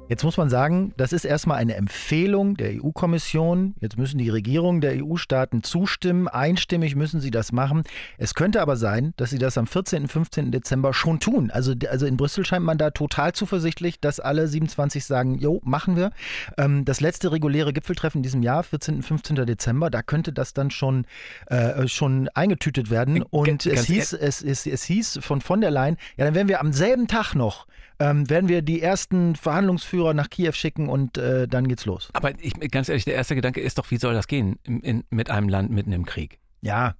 Jetzt 0.09 0.23
muss 0.23 0.37
man 0.37 0.49
sagen, 0.49 0.91
das 0.97 1.13
ist 1.13 1.23
erstmal 1.23 1.59
eine 1.59 1.75
Empfehlung 1.75 2.57
der 2.57 2.83
EU-Kommission. 2.83 3.75
Jetzt 3.79 3.95
müssen 3.99 4.17
die 4.17 4.29
Regierungen 4.29 4.81
der 4.81 5.05
EU-Staaten 5.05 5.61
zustimmen. 5.61 6.27
Einstimmig 6.27 6.95
müssen 6.95 7.21
sie 7.21 7.29
das 7.29 7.51
machen. 7.51 7.83
Es 8.17 8.33
könnte 8.33 8.59
aber 8.59 8.75
sein, 8.75 9.13
dass 9.17 9.29
sie 9.29 9.37
das 9.37 9.55
am 9.59 9.67
14. 9.67 10.01
und 10.03 10.07
15. 10.07 10.51
Dezember 10.51 10.95
schon 10.95 11.19
tun. 11.19 11.51
Also, 11.51 11.75
also 11.91 12.07
in 12.07 12.17
Brüssel 12.17 12.43
scheint 12.43 12.65
man 12.65 12.79
da 12.79 12.89
total 12.89 13.33
zuversichtlich, 13.33 13.99
dass 13.99 14.19
alle 14.19 14.47
27 14.47 15.05
sagen, 15.05 15.37
jo, 15.37 15.61
machen 15.63 15.95
wir. 15.95 16.09
Ähm, 16.57 16.85
das 16.85 17.01
letzte 17.01 17.31
reguläre 17.31 17.71
Gipfeltreffen 17.71 18.19
in 18.19 18.23
diesem 18.23 18.41
Jahr, 18.41 18.63
14. 18.63 18.95
und 18.95 19.03
15. 19.03 19.45
Dezember, 19.45 19.91
da 19.91 20.01
könnte 20.01 20.33
das 20.33 20.53
dann 20.55 20.71
schon, 20.71 21.05
äh, 21.45 21.87
schon 21.87 22.29
eingetütet 22.29 22.89
werden. 22.89 23.21
Und 23.21 23.67
es 23.67 23.85
hieß, 23.85 24.13
es, 24.13 24.41
es, 24.41 24.65
es 24.65 24.83
hieß 24.85 25.19
von 25.21 25.41
von 25.41 25.61
der 25.61 25.69
Leyen, 25.69 25.97
ja, 26.17 26.25
dann 26.25 26.33
werden 26.33 26.47
wir 26.47 26.61
am 26.61 26.73
selben 26.73 27.07
Tag 27.07 27.35
noch 27.35 27.67
ähm, 27.99 28.29
werden 28.29 28.47
wir 28.47 28.61
die 28.61 28.81
ersten 28.81 29.35
Verhandlungsführer 29.99 30.13
nach 30.13 30.29
Kiew 30.29 30.53
schicken 30.53 30.89
und 30.89 31.17
äh, 31.17 31.47
dann 31.47 31.67
geht's 31.67 31.85
los. 31.85 32.09
Aber 32.13 32.31
ich, 32.39 32.53
ganz 32.71 32.89
ehrlich, 32.89 33.05
der 33.05 33.15
erste 33.15 33.35
Gedanke 33.35 33.61
ist 33.61 33.77
doch, 33.77 33.89
wie 33.91 33.97
soll 33.97 34.13
das 34.13 34.27
gehen 34.27 34.57
in, 34.63 34.81
in, 34.81 35.03
mit 35.09 35.29
einem 35.29 35.49
Land 35.49 35.71
mitten 35.71 35.91
im 35.91 36.05
Krieg? 36.05 36.39
Ja, 36.61 36.95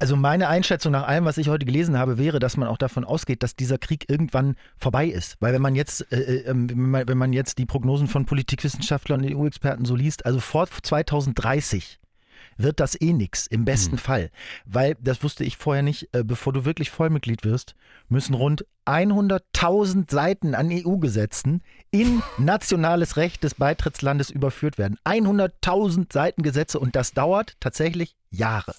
also 0.00 0.14
meine 0.14 0.46
Einschätzung 0.46 0.92
nach 0.92 1.08
allem, 1.08 1.24
was 1.24 1.38
ich 1.38 1.48
heute 1.48 1.66
gelesen 1.66 1.98
habe, 1.98 2.18
wäre, 2.18 2.38
dass 2.38 2.56
man 2.56 2.68
auch 2.68 2.78
davon 2.78 3.04
ausgeht, 3.04 3.42
dass 3.42 3.56
dieser 3.56 3.78
Krieg 3.78 4.08
irgendwann 4.08 4.54
vorbei 4.76 5.08
ist. 5.08 5.36
Weil 5.40 5.52
wenn 5.52 5.62
man 5.62 5.74
jetzt, 5.74 6.12
äh, 6.12 6.20
äh 6.20 6.50
ähm, 6.50 6.68
wenn 6.92 7.18
man 7.18 7.32
jetzt 7.32 7.58
die 7.58 7.66
Prognosen 7.66 8.06
von 8.06 8.24
Politikwissenschaftlern 8.24 9.24
und 9.24 9.34
EU-Experten 9.34 9.84
so 9.84 9.96
liest, 9.96 10.24
also 10.24 10.38
vor 10.38 10.68
2030 10.68 11.98
wird 12.58 12.80
das 12.80 13.00
eh 13.00 13.12
nix, 13.12 13.46
im 13.46 13.64
besten 13.64 13.94
mhm. 13.94 13.98
Fall. 13.98 14.30
Weil, 14.66 14.96
das 15.00 15.22
wusste 15.22 15.44
ich 15.44 15.56
vorher 15.56 15.82
nicht, 15.82 16.08
äh, 16.12 16.22
bevor 16.24 16.52
du 16.52 16.64
wirklich 16.64 16.90
Vollmitglied 16.90 17.44
wirst, 17.44 17.74
müssen 18.08 18.34
rund 18.34 18.66
100.000 18.86 20.10
Seiten 20.10 20.54
an 20.54 20.70
EU-Gesetzen 20.70 21.62
in 21.90 22.22
nationales 22.38 23.16
Recht 23.16 23.44
des 23.44 23.54
Beitrittslandes 23.54 24.30
überführt 24.30 24.78
werden. 24.78 24.98
100.000 25.04 26.12
Seiten 26.12 26.42
Gesetze 26.42 26.78
und 26.78 26.96
das 26.96 27.12
dauert 27.12 27.56
tatsächlich 27.60 28.16
Jahre. 28.30 28.74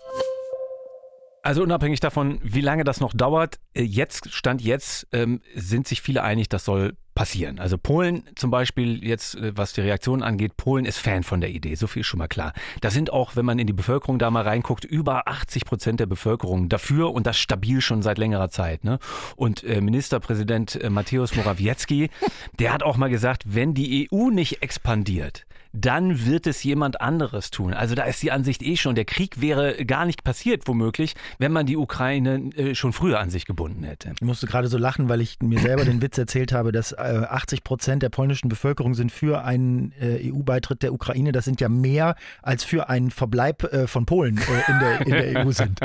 Also 1.42 1.64
unabhängig 1.64 2.00
davon, 2.00 2.40
wie 2.44 2.62
lange 2.62 2.84
das 2.84 3.00
noch 3.00 3.14
dauert, 3.14 3.60
äh, 3.74 3.82
jetzt, 3.82 4.32
Stand 4.34 4.62
jetzt, 4.62 5.08
ähm, 5.12 5.42
sind 5.56 5.88
sich 5.88 6.02
viele 6.02 6.22
einig, 6.22 6.50
das 6.50 6.66
soll 6.66 6.98
passieren. 7.20 7.60
Also 7.60 7.78
Polen 7.78 8.24
zum 8.36 8.50
Beispiel 8.50 9.04
jetzt, 9.04 9.36
äh, 9.36 9.52
was 9.54 9.74
die 9.74 9.82
Reaktion 9.82 10.24
angeht, 10.24 10.56
Polen 10.56 10.86
ist 10.86 11.00
Fan 11.00 11.24
von 11.24 11.42
der 11.42 11.50
Idee, 11.50 11.76
so 11.76 11.86
viel 11.86 12.00
ist 12.00 12.08
schon 12.08 12.18
mal 12.18 12.30
klar. 12.30 12.54
Da 12.80 12.92
sind 12.92 13.12
auch, 13.12 13.36
wenn 13.36 13.44
man 13.44 13.60
in 13.60 13.68
die 13.68 13.74
Bevölkerung 13.74 14.20
da 14.20 14.32
mal 14.32 14.44
reinguckt, 14.44 14.86
über 14.86 15.28
80 15.28 15.66
Prozent 15.66 16.00
der 16.00 16.06
Bevölkerung 16.06 16.70
dafür 16.70 17.12
und 17.12 17.28
das 17.28 17.38
stabil 17.38 17.82
schon 17.82 18.04
seit 18.04 18.20
längerer 18.20 18.50
Zeit. 18.50 18.86
Ne? 18.86 19.00
Und 19.36 19.66
äh, 19.66 19.82
Ministerpräsident 19.82 20.82
äh, 20.82 20.90
Mateusz 20.90 21.36
Morawiecki, 21.36 22.10
der 22.58 22.72
hat 22.72 22.84
auch 22.84 22.96
mal 22.96 23.10
gesagt, 23.10 23.44
wenn 23.46 23.74
die 23.74 24.08
EU 24.10 24.30
nicht 24.30 24.62
expandiert, 24.62 25.46
dann 25.74 26.26
wird 26.26 26.48
es 26.48 26.64
jemand 26.64 27.00
anderes 27.00 27.52
tun. 27.52 27.74
Also 27.74 27.96
da 27.96 28.04
ist 28.04 28.22
die 28.24 28.32
Ansicht 28.32 28.64
eh 28.64 28.76
schon, 28.76 28.96
der 28.96 29.06
Krieg 29.06 29.40
wäre 29.40 29.86
gar 29.86 30.06
nicht 30.06 30.24
passiert, 30.24 30.68
womöglich, 30.68 31.14
wenn 31.38 31.52
man 31.52 31.66
die 31.66 31.78
Ukraine 31.78 32.50
äh, 32.56 32.76
schon 32.76 32.94
früher 32.94 33.20
an 33.20 33.30
sich 33.30 33.46
gebunden 33.46 33.84
hätte. 33.84 34.14
Ich 34.16 34.22
musste 34.22 34.48
gerade 34.48 34.68
so 34.68 34.78
lachen, 34.78 35.10
weil 35.10 35.22
ich 35.22 35.38
mir 35.42 35.60
selber 35.60 35.86
den 35.86 36.02
Witz 36.02 36.18
erzählt 36.18 36.52
habe, 36.52 36.72
dass 36.72 36.98
80 36.98 37.60
äh, 37.60 37.62
Prozent 37.62 38.04
der 38.04 38.10
polnischen 38.10 38.50
Bevölkerung 38.50 38.96
sind 38.96 39.12
für 39.12 39.44
einen 39.44 39.94
äh, 40.00 40.32
EU-Beitritt 40.32 40.82
der 40.82 40.94
Ukraine. 40.94 41.32
Das 41.32 41.46
sind 41.46 41.62
ja 41.62 41.70
mehr 41.70 42.16
als 42.42 42.64
für 42.64 42.90
einen 42.90 43.12
Verbleib 43.12 43.68
von 43.88 44.06
Polen 44.06 44.40
in 44.68 44.80
der, 44.80 45.02
in 45.02 45.34
der 45.34 45.46
EU 45.46 45.52
sind. 45.52 45.80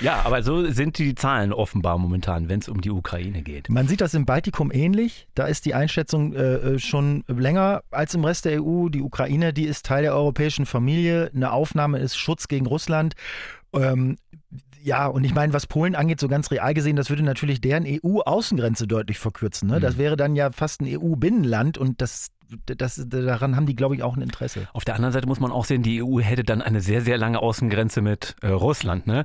Ja, 0.00 0.22
aber 0.24 0.42
so 0.42 0.70
sind 0.70 0.98
die 0.98 1.14
Zahlen 1.14 1.52
offenbar 1.52 1.98
momentan, 1.98 2.48
wenn 2.48 2.60
es 2.60 2.68
um 2.68 2.80
die 2.80 2.90
Ukraine 2.90 3.42
geht. 3.42 3.68
Man 3.68 3.86
sieht 3.86 4.00
das 4.00 4.14
im 4.14 4.24
Baltikum 4.24 4.72
ähnlich. 4.72 5.26
Da 5.34 5.46
ist 5.46 5.66
die 5.66 5.74
Einschätzung 5.74 6.34
schon 6.78 7.24
länger 7.28 7.82
als 7.90 8.14
im 8.14 8.24
Rest 8.24 8.44
der 8.44 8.53
EU. 8.60 8.88
Die 8.88 9.02
Ukraine, 9.02 9.52
die 9.52 9.64
ist 9.64 9.86
Teil 9.86 10.02
der 10.02 10.14
europäischen 10.14 10.66
Familie. 10.66 11.30
Eine 11.34 11.52
Aufnahme 11.52 11.98
ist 11.98 12.16
Schutz 12.16 12.48
gegen 12.48 12.66
Russland. 12.66 13.14
Ähm, 13.72 14.16
ja, 14.82 15.06
und 15.06 15.24
ich 15.24 15.34
meine, 15.34 15.54
was 15.54 15.66
Polen 15.66 15.94
angeht, 15.94 16.20
so 16.20 16.28
ganz 16.28 16.50
real 16.50 16.74
gesehen, 16.74 16.96
das 16.96 17.08
würde 17.08 17.22
natürlich 17.22 17.62
deren 17.62 17.86
EU-Außengrenze 17.86 18.86
deutlich 18.86 19.18
verkürzen. 19.18 19.70
Ne? 19.70 19.80
Das 19.80 19.94
mhm. 19.94 19.98
wäre 19.98 20.16
dann 20.16 20.36
ja 20.36 20.50
fast 20.52 20.82
ein 20.82 20.86
EU-Binnenland 20.86 21.78
und 21.78 22.02
das 22.02 22.28
das, 22.66 23.00
daran 23.06 23.56
haben 23.56 23.66
die, 23.66 23.76
glaube 23.76 23.94
ich, 23.94 24.02
auch 24.02 24.16
ein 24.16 24.22
Interesse. 24.22 24.68
Auf 24.72 24.84
der 24.84 24.94
anderen 24.94 25.12
Seite 25.12 25.26
muss 25.26 25.40
man 25.40 25.50
auch 25.50 25.64
sehen, 25.64 25.82
die 25.82 26.02
EU 26.02 26.20
hätte 26.20 26.44
dann 26.44 26.62
eine 26.62 26.80
sehr, 26.80 27.00
sehr 27.00 27.18
lange 27.18 27.40
Außengrenze 27.40 28.00
mit 28.02 28.36
äh, 28.42 28.48
Russland. 28.48 29.06
Ne? 29.06 29.24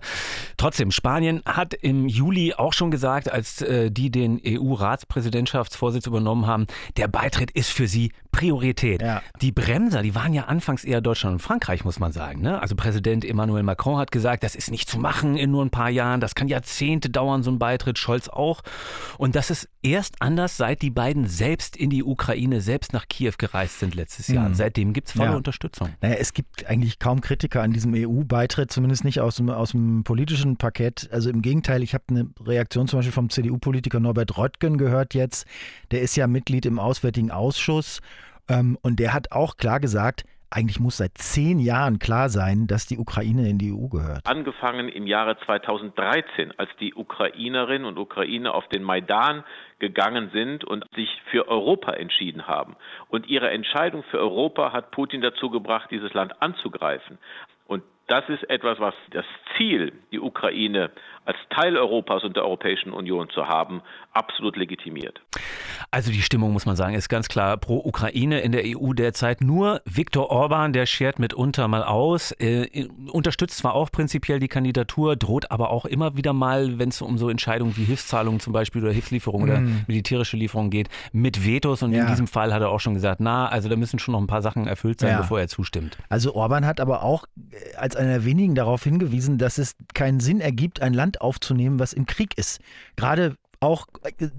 Trotzdem, 0.57 0.91
Spanien 0.91 1.41
hat 1.45 1.73
im 1.73 2.07
Juli 2.07 2.53
auch 2.53 2.73
schon 2.73 2.91
gesagt, 2.91 3.31
als 3.31 3.61
äh, 3.61 3.91
die 3.91 4.11
den 4.11 4.41
EU-Ratspräsidentschaftsvorsitz 4.45 6.07
übernommen 6.07 6.47
haben, 6.47 6.67
der 6.97 7.07
Beitritt 7.07 7.51
ist 7.51 7.71
für 7.71 7.87
sie 7.87 8.11
Priorität. 8.31 9.01
Ja. 9.01 9.21
Die 9.41 9.51
Bremser, 9.51 10.01
die 10.01 10.15
waren 10.15 10.33
ja 10.33 10.45
anfangs 10.45 10.83
eher 10.83 11.01
Deutschland 11.01 11.33
und 11.33 11.39
Frankreich, 11.39 11.83
muss 11.83 11.99
man 11.99 12.11
sagen. 12.11 12.41
Ne? 12.41 12.61
Also 12.61 12.75
Präsident 12.75 13.25
Emmanuel 13.25 13.63
Macron 13.63 13.97
hat 13.97 14.11
gesagt, 14.11 14.43
das 14.43 14.55
ist 14.55 14.71
nicht 14.71 14.89
zu 14.89 14.99
machen 14.99 15.35
in 15.35 15.51
nur 15.51 15.65
ein 15.65 15.71
paar 15.71 15.89
Jahren, 15.89 16.19
das 16.19 16.35
kann 16.35 16.47
Jahrzehnte 16.47 17.09
dauern, 17.09 17.43
so 17.43 17.51
ein 17.51 17.59
Beitritt, 17.59 17.97
Scholz 17.97 18.29
auch. 18.29 18.61
Und 19.17 19.35
das 19.35 19.49
ist 19.49 19.67
erst 19.81 20.21
anders, 20.21 20.57
seit 20.57 20.81
die 20.81 20.89
beiden 20.89 21.27
selbst 21.27 21.77
in 21.77 21.89
die 21.89 22.03
Ukraine, 22.03 22.61
selbst 22.61 22.93
nach 22.93 23.07
Kiew 23.07 23.33
gereist 23.37 23.79
sind 23.79 23.95
letztes 23.95 24.27
Jahr. 24.27 24.49
Mhm. 24.49 24.53
Seitdem 24.53 24.93
gibt 24.93 25.09
es 25.09 25.13
volle 25.13 25.31
ja. 25.31 25.37
Unterstützung. 25.37 25.89
Naja, 26.01 26.15
es 26.15 26.33
gibt 26.33 26.65
eigentlich 26.67 26.99
kaum 26.99 27.21
Kritiker 27.21 27.61
an 27.61 27.71
diesem 27.71 27.93
EU-Beitritt, 27.95 28.71
zumindest 28.71 29.03
nicht 29.03 29.19
aus 29.19 29.37
dem, 29.37 29.49
aus 29.49 29.71
dem 29.71 30.03
politischen 30.03 30.57
Parkett. 30.57 31.09
Also 31.11 31.29
im 31.29 31.41
Gegenteil, 31.41 31.83
ich 31.83 31.93
habe 31.93 32.03
eine 32.09 32.29
Reaktion 32.41 32.87
zum 32.87 32.99
Beispiel 32.99 33.13
vom 33.13 33.29
CDU-Politiker 33.29 33.99
Norbert 33.99 34.37
Röttgen 34.37 34.77
gehört 34.77 35.13
jetzt. 35.13 35.45
Der 35.91 36.01
ist 36.01 36.15
ja 36.15 36.27
Mitglied 36.27 36.65
im 36.65 36.79
Auswärtigen 36.79 37.31
Ausschuss 37.31 38.01
ähm, 38.49 38.77
und 38.81 38.99
der 38.99 39.13
hat 39.13 39.31
auch 39.31 39.57
klar 39.57 39.79
gesagt, 39.79 40.25
eigentlich 40.51 40.79
muss 40.79 40.97
seit 40.97 41.17
zehn 41.17 41.59
Jahren 41.59 41.99
klar 41.99 42.29
sein, 42.29 42.65
dass 42.67 42.87
die 42.87 42.97
Ukraine 42.97 43.47
in 43.47 43.57
die 43.57 43.71
EU 43.71 43.87
gehört. 43.87 44.21
Angefangen 44.25 44.89
im 44.89 45.05
Jahre 45.05 45.37
2013, 45.45 46.53
als 46.57 46.69
die 46.79 46.93
Ukrainerinnen 46.93 47.85
und 47.85 47.97
Ukrainer 47.97 48.55
auf 48.55 48.67
den 48.69 48.83
Maidan 48.83 49.43
gegangen 49.77 50.29
sind 50.33 50.65
und 50.65 50.85
sich 50.95 51.09
für 51.31 51.47
Europa 51.47 51.93
entschieden 51.93 52.47
haben. 52.47 52.75
Und 53.09 53.27
ihre 53.27 53.49
Entscheidung 53.51 54.03
für 54.09 54.19
Europa 54.19 54.73
hat 54.73 54.91
Putin 54.91 55.21
dazu 55.21 55.49
gebracht, 55.49 55.89
dieses 55.91 56.13
Land 56.13 56.41
anzugreifen. 56.41 57.17
Das 58.09 58.27
ist 58.27 58.49
etwas, 58.49 58.79
was 58.79 58.95
das 59.11 59.25
Ziel, 59.55 59.93
die 60.11 60.19
Ukraine 60.19 60.89
als 61.25 61.37
Teil 61.51 61.77
Europas 61.77 62.23
und 62.23 62.35
der 62.35 62.43
Europäischen 62.43 62.91
Union 62.91 63.29
zu 63.29 63.47
haben, 63.47 63.83
absolut 64.13 64.57
legitimiert. 64.57 65.21
Also 65.91 66.11
die 66.11 66.23
Stimmung, 66.23 66.53
muss 66.53 66.65
man 66.65 66.75
sagen, 66.75 66.95
ist 66.95 67.07
ganz 67.07 67.27
klar 67.27 67.57
pro 67.57 67.77
Ukraine 67.77 68.39
in 68.39 68.51
der 68.51 68.63
EU 68.65 68.93
derzeit. 68.93 69.41
Nur 69.41 69.81
Viktor 69.85 70.31
Orban, 70.31 70.73
der 70.73 70.87
schert 70.87 71.19
mitunter 71.19 71.67
mal 71.67 71.83
aus, 71.83 72.31
äh, 72.39 72.87
unterstützt 73.11 73.59
zwar 73.59 73.75
auch 73.75 73.91
prinzipiell 73.91 74.39
die 74.39 74.47
Kandidatur, 74.47 75.15
droht 75.15 75.51
aber 75.51 75.69
auch 75.69 75.85
immer 75.85 76.17
wieder 76.17 76.33
mal, 76.33 76.79
wenn 76.79 76.89
es 76.89 76.99
um 77.01 77.19
so 77.19 77.29
Entscheidungen 77.29 77.77
wie 77.77 77.83
Hilfszahlungen 77.83 78.39
zum 78.39 78.51
Beispiel 78.51 78.81
oder 78.81 78.91
Hilfslieferungen 78.91 79.47
mm. 79.47 79.51
oder 79.51 79.85
militärische 79.87 80.35
Lieferungen 80.35 80.71
geht, 80.71 80.89
mit 81.11 81.45
Vetos. 81.45 81.83
Und 81.83 81.93
ja. 81.93 82.01
in 82.01 82.07
diesem 82.07 82.25
Fall 82.25 82.53
hat 82.53 82.61
er 82.61 82.69
auch 82.69 82.79
schon 82.79 82.95
gesagt, 82.95 83.19
na, 83.19 83.47
also 83.47 83.69
da 83.69 83.75
müssen 83.75 83.99
schon 83.99 84.13
noch 84.13 84.21
ein 84.21 84.27
paar 84.27 84.41
Sachen 84.41 84.65
erfüllt 84.65 84.99
sein, 84.99 85.11
ja. 85.11 85.17
bevor 85.17 85.39
er 85.39 85.47
zustimmt. 85.47 85.97
Also 86.09 86.33
Orban 86.33 86.65
hat 86.65 86.79
aber 86.79 87.03
auch 87.03 87.25
äh, 87.51 87.75
als 87.77 87.98
einer 87.99 88.13
der 88.13 88.25
wenigen 88.25 88.55
darauf 88.55 88.83
hingewiesen, 88.83 89.37
dass 89.37 89.57
es 89.57 89.75
keinen 89.93 90.19
Sinn 90.19 90.41
ergibt, 90.41 90.81
ein 90.81 90.93
Land 90.93 91.21
aufzunehmen, 91.21 91.79
was 91.79 91.93
im 91.93 92.05
Krieg 92.05 92.37
ist. 92.37 92.59
Gerade 92.95 93.35
auch, 93.59 93.87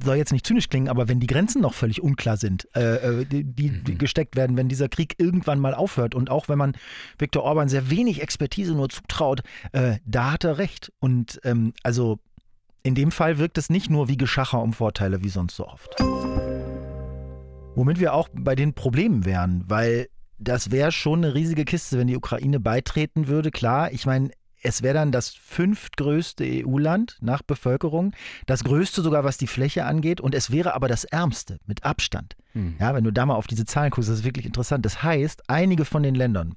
soll 0.03 0.17
jetzt 0.17 0.33
nicht 0.33 0.47
zynisch 0.47 0.69
klingen, 0.69 0.89
aber 0.89 1.09
wenn 1.09 1.21
die 1.21 1.27
Grenzen 1.27 1.61
noch 1.61 1.75
völlig 1.75 2.03
unklar 2.03 2.37
sind, 2.39 2.69
äh, 2.75 3.21
äh 3.21 3.25
die, 3.27 3.45
die, 3.45 3.71
die, 3.83 3.93
mhm. 3.93 3.99
gesteckt 3.99 4.35
werden, 4.35 4.57
wenn 4.57 4.69
dieser 4.69 4.89
Krieg 4.89 5.15
irgendwann 5.19 5.61
mal 5.61 5.75
aufhört 5.75 6.15
und 6.15 6.31
auch 6.31 6.49
wenn 6.49 6.59
man 6.59 6.73
Viktor 7.19 7.43
Orban 7.43 7.69
sehr 7.69 7.91
wenig 7.91 8.23
Expertise 8.23 8.75
nur 8.75 8.89
zutraut, 8.89 9.43
äh, 9.73 9.99
da 10.07 10.33
hat 10.33 10.45
er 10.45 10.59
recht. 10.59 10.91
Und 11.01 11.39
ähm, 11.45 11.75
also 11.83 12.19
in 12.83 12.95
dem 12.95 13.11
Fall 13.11 13.39
wirkt 13.39 13.59
es 13.59 13.69
nicht 13.69 13.91
nur 13.91 14.09
wie 14.09 14.17
Geschacher 14.17 14.63
um 14.63 14.73
Vorteile 14.73 15.23
wie 15.23 15.29
sonst 15.29 15.57
so 15.57 15.67
oft. 15.67 16.01
Womit 17.75 18.01
wir 18.01 18.15
auch 18.15 18.29
bei 18.33 18.55
den 18.55 18.73
Problemen 18.73 19.27
wären, 19.27 19.65
weil 19.69 20.09
das 20.41 20.71
wäre 20.71 20.91
schon 20.91 21.25
eine 21.25 21.35
riesige 21.35 21.65
Kiste, 21.65 21.99
wenn 21.99 22.07
die 22.07 22.17
Ukraine 22.17 22.59
beitreten 22.59 23.29
würde. 23.29 23.51
Klar, 23.51 23.93
ich 23.93 24.07
meine, 24.07 24.31
es 24.63 24.83
wäre 24.83 24.95
dann 24.95 25.13
das 25.13 25.31
fünftgrößte 25.31 26.45
EU-Land 26.45 27.19
nach 27.21 27.43
Bevölkerung, 27.43 28.13
das 28.47 28.65
größte 28.65 29.03
sogar, 29.03 29.25
was 29.25 29.39
die 29.39 29.47
Fläche 29.47 29.85
angeht, 29.85 30.21
und 30.21 30.35
es 30.35 30.51
wäre 30.51 30.75
aber 30.75 30.89
das 30.89 31.05
ärmste 31.05 31.59
mit 31.67 31.85
Abstand. 31.85 32.37
Hm. 32.53 32.75
Ja, 32.79 32.95
wenn 32.95 33.05
du 33.05 33.13
da 33.13 33.25
mal 33.27 33.35
auf 33.35 33.47
diese 33.47 33.65
Zahlen 33.65 33.91
guckst, 33.91 34.11
das 34.11 34.19
ist 34.19 34.25
wirklich 34.25 34.47
interessant. 34.47 34.85
Das 34.85 35.03
heißt, 35.03 35.49
einige 35.49 35.85
von 35.85 36.03
den 36.03 36.15
Ländern, 36.15 36.55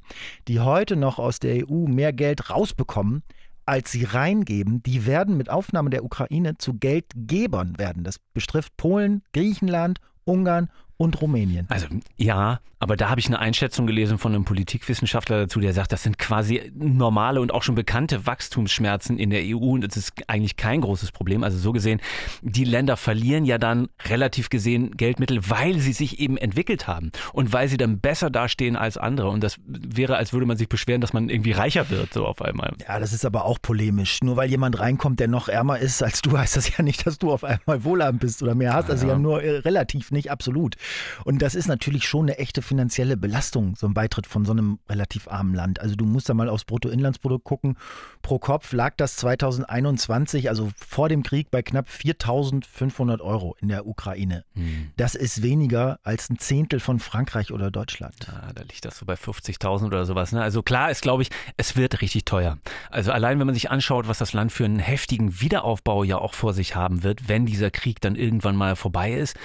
die 0.48 0.60
heute 0.60 0.96
noch 0.96 1.20
aus 1.20 1.40
der 1.40 1.70
EU 1.70 1.88
mehr 1.88 2.14
Geld 2.14 2.50
rausbekommen, 2.50 3.24
als 3.66 3.92
sie 3.92 4.04
reingeben, 4.04 4.84
die 4.84 5.06
werden 5.06 5.38
mit 5.38 5.50
Aufnahme 5.50 5.90
der 5.90 6.04
Ukraine 6.04 6.58
zu 6.58 6.74
Geldgebern 6.74 7.78
werden. 7.78 8.04
Das 8.04 8.20
betrifft 8.34 8.76
Polen, 8.76 9.24
Griechenland, 9.32 10.00
Ungarn 10.26 10.70
und 10.98 11.22
Rumänien. 11.22 11.68
Also 11.70 11.88
ja, 12.18 12.60
aber 12.84 12.98
da 12.98 13.10
habe 13.10 13.22
ich 13.22 13.28
eine 13.28 13.40
Einschätzung 13.40 13.88
gelesen 13.88 14.18
von 14.18 14.36
einem 14.36 14.44
Politikwissenschaftler 14.44 15.38
dazu, 15.40 15.62
der 15.62 15.74
sagt, 15.74 15.94
das 15.94 16.04
sind 16.04 16.20
quasi 16.20 16.70
normale 16.76 17.40
und 17.40 17.54
auch 17.54 17.64
schon 17.64 17.76
bekannte 17.76 18.26
Wachstumsschmerzen 18.28 19.18
in 19.18 19.30
der 19.30 19.42
EU 19.46 19.72
und 19.72 19.86
das 19.86 19.96
ist 19.96 20.12
eigentlich 20.28 20.58
kein 20.58 20.82
großes 20.82 21.14
Problem. 21.14 21.46
Also 21.46 21.58
so 21.58 21.72
gesehen, 21.72 22.02
die 22.42 22.66
Länder 22.66 22.98
verlieren 22.98 23.46
ja 23.46 23.58
dann 23.58 23.88
relativ 24.06 24.50
gesehen 24.50 24.98
Geldmittel, 24.98 25.50
weil 25.50 25.80
sie 25.80 25.94
sich 25.94 26.20
eben 26.20 26.36
entwickelt 26.36 26.86
haben 26.86 27.14
und 27.32 27.54
weil 27.54 27.70
sie 27.70 27.78
dann 27.78 28.02
besser 28.02 28.30
dastehen 28.30 28.76
als 28.76 28.98
andere. 28.98 29.30
Und 29.30 29.46
das 29.46 29.56
wäre, 29.66 30.18
als 30.18 30.34
würde 30.34 30.46
man 30.46 30.58
sich 30.58 30.68
beschweren, 30.68 31.00
dass 31.00 31.14
man 31.14 31.30
irgendwie 31.30 31.54
reicher 31.54 31.90
wird, 31.90 32.12
so 32.12 32.26
auf 32.26 32.42
einmal. 32.42 32.74
Ja, 32.86 33.00
das 33.00 33.14
ist 33.14 33.26
aber 33.26 33.46
auch 33.46 33.60
polemisch. 33.62 34.20
Nur 34.24 34.36
weil 34.36 34.50
jemand 34.50 34.78
reinkommt, 34.78 35.22
der 35.22 35.30
noch 35.30 35.48
ärmer 35.48 35.80
ist 35.80 36.04
als 36.04 36.22
du, 36.22 36.38
heißt 36.38 36.58
das 36.58 36.76
ja 36.76 36.84
nicht, 36.84 37.08
dass 37.08 37.18
du 37.18 37.32
auf 37.32 37.46
einmal 37.46 37.86
wohlhabend 37.86 38.20
bist 38.20 38.44
oder 38.44 38.56
mehr 38.56 38.74
hast. 38.74 38.90
Also 38.90 39.08
ja 39.08 39.18
nur 39.18 39.42
äh, 39.42 39.60
relativ, 39.60 40.12
nicht 40.12 40.32
absolut. 40.32 40.76
Und 41.24 41.42
das 41.42 41.56
ist 41.56 41.68
natürlich 41.68 42.06
schon 42.06 42.26
eine 42.26 42.40
echte 42.40 42.62
finanzielle 42.74 43.18
Belastung, 43.18 43.76
so 43.76 43.86
ein 43.86 43.94
Beitritt 43.94 44.26
von 44.26 44.46
so 44.46 44.52
einem 44.52 44.80
relativ 44.90 45.28
armen 45.28 45.54
Land. 45.54 45.80
Also 45.80 45.96
du 45.96 46.06
musst 46.06 46.28
da 46.28 46.34
mal 46.34 46.50
aufs 46.50 46.66
Bruttoinlandsprodukt 46.66 47.44
gucken. 47.44 47.78
Pro 48.24 48.40
Kopf 48.40 48.74
lag 48.74 48.96
das 48.98 49.16
2021, 49.18 50.50
also 50.50 50.72
vor 50.76 51.08
dem 51.08 51.22
Krieg, 51.22 51.52
bei 51.52 51.62
knapp 51.62 51.88
4.500 51.88 53.22
Euro 53.22 53.56
in 53.62 53.68
der 53.68 53.86
Ukraine. 53.86 54.44
Hm. 54.56 54.90
Das 54.98 55.14
ist 55.14 55.44
weniger 55.44 56.00
als 56.02 56.32
ein 56.32 56.40
Zehntel 56.40 56.80
von 56.80 56.98
Frankreich 56.98 57.52
oder 57.52 57.70
Deutschland. 57.70 58.16
Ja, 58.26 58.52
da 58.54 58.64
liegt 58.64 58.86
das 58.86 58.98
so 58.98 59.06
bei 59.06 59.14
50.000 59.14 59.86
oder 59.86 60.06
sowas. 60.06 60.32
Ne? 60.32 60.42
Also 60.42 60.64
klar 60.64 60.90
ist, 60.90 61.04
glaube 61.04 61.22
ich, 61.22 61.30
es 61.58 61.76
wird 61.76 62.02
richtig 62.02 62.26
teuer. 62.26 62.58
Also 62.90 63.12
allein, 63.12 63.38
wenn 63.38 63.46
man 63.46 63.54
sich 63.54 63.70
anschaut, 63.70 64.08
was 64.08 64.18
das 64.18 64.34
Land 64.34 64.52
für 64.52 64.66
einen 64.66 64.80
heftigen 64.80 65.42
Wiederaufbau 65.42 66.04
ja 66.04 66.18
auch 66.18 66.34
vor 66.34 66.54
sich 66.54 66.76
haben 66.76 67.04
wird, 67.04 67.30
wenn 67.30 67.46
dieser 67.46 67.70
Krieg 67.70 68.02
dann 68.02 68.16
irgendwann 68.16 68.56
mal 68.56 68.76
vorbei 68.76 69.14
ist, 69.14 69.38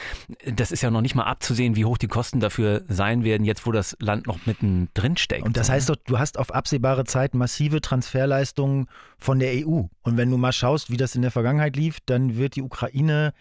das 0.47 0.73
ist 0.73 0.81
ja 0.81 0.91
noch 0.91 1.03
nicht 1.03 1.15
mal 1.15 1.25
abzusehen, 1.25 1.77
wie 1.77 1.85
hoch 1.85 1.99
die 1.99 2.09
Kosten 2.09 2.41
dafür 2.41 2.85
sein 2.89 3.18
werden, 3.25 3.45
jetzt 3.45 3.67
wo 3.67 3.73
das 3.73 3.97
Land 4.01 4.27
noch 4.27 4.47
mittendrin 4.47 5.17
steckt. 5.17 5.45
Und 5.45 5.57
das 5.57 5.71
heißt 5.71 5.89
doch, 5.89 5.97
du 5.97 6.19
hast 6.19 6.39
auf 6.39 6.55
absehbare 6.55 7.05
Zeit 7.05 7.35
massive 7.35 7.81
Transferleistungen 7.81 8.87
von 9.19 9.39
der 9.39 9.53
EU. 9.67 9.83
Und 10.03 10.17
wenn 10.17 10.31
du 10.31 10.37
mal 10.37 10.53
schaust, 10.53 10.91
wie 10.91 10.97
das 10.97 11.15
in 11.15 11.23
der 11.23 11.31
Vergangenheit 11.31 11.77
lief, 11.77 11.99
dann 12.07 12.37
wird 12.37 12.57
die 12.57 12.63
Ukraine 12.63 13.33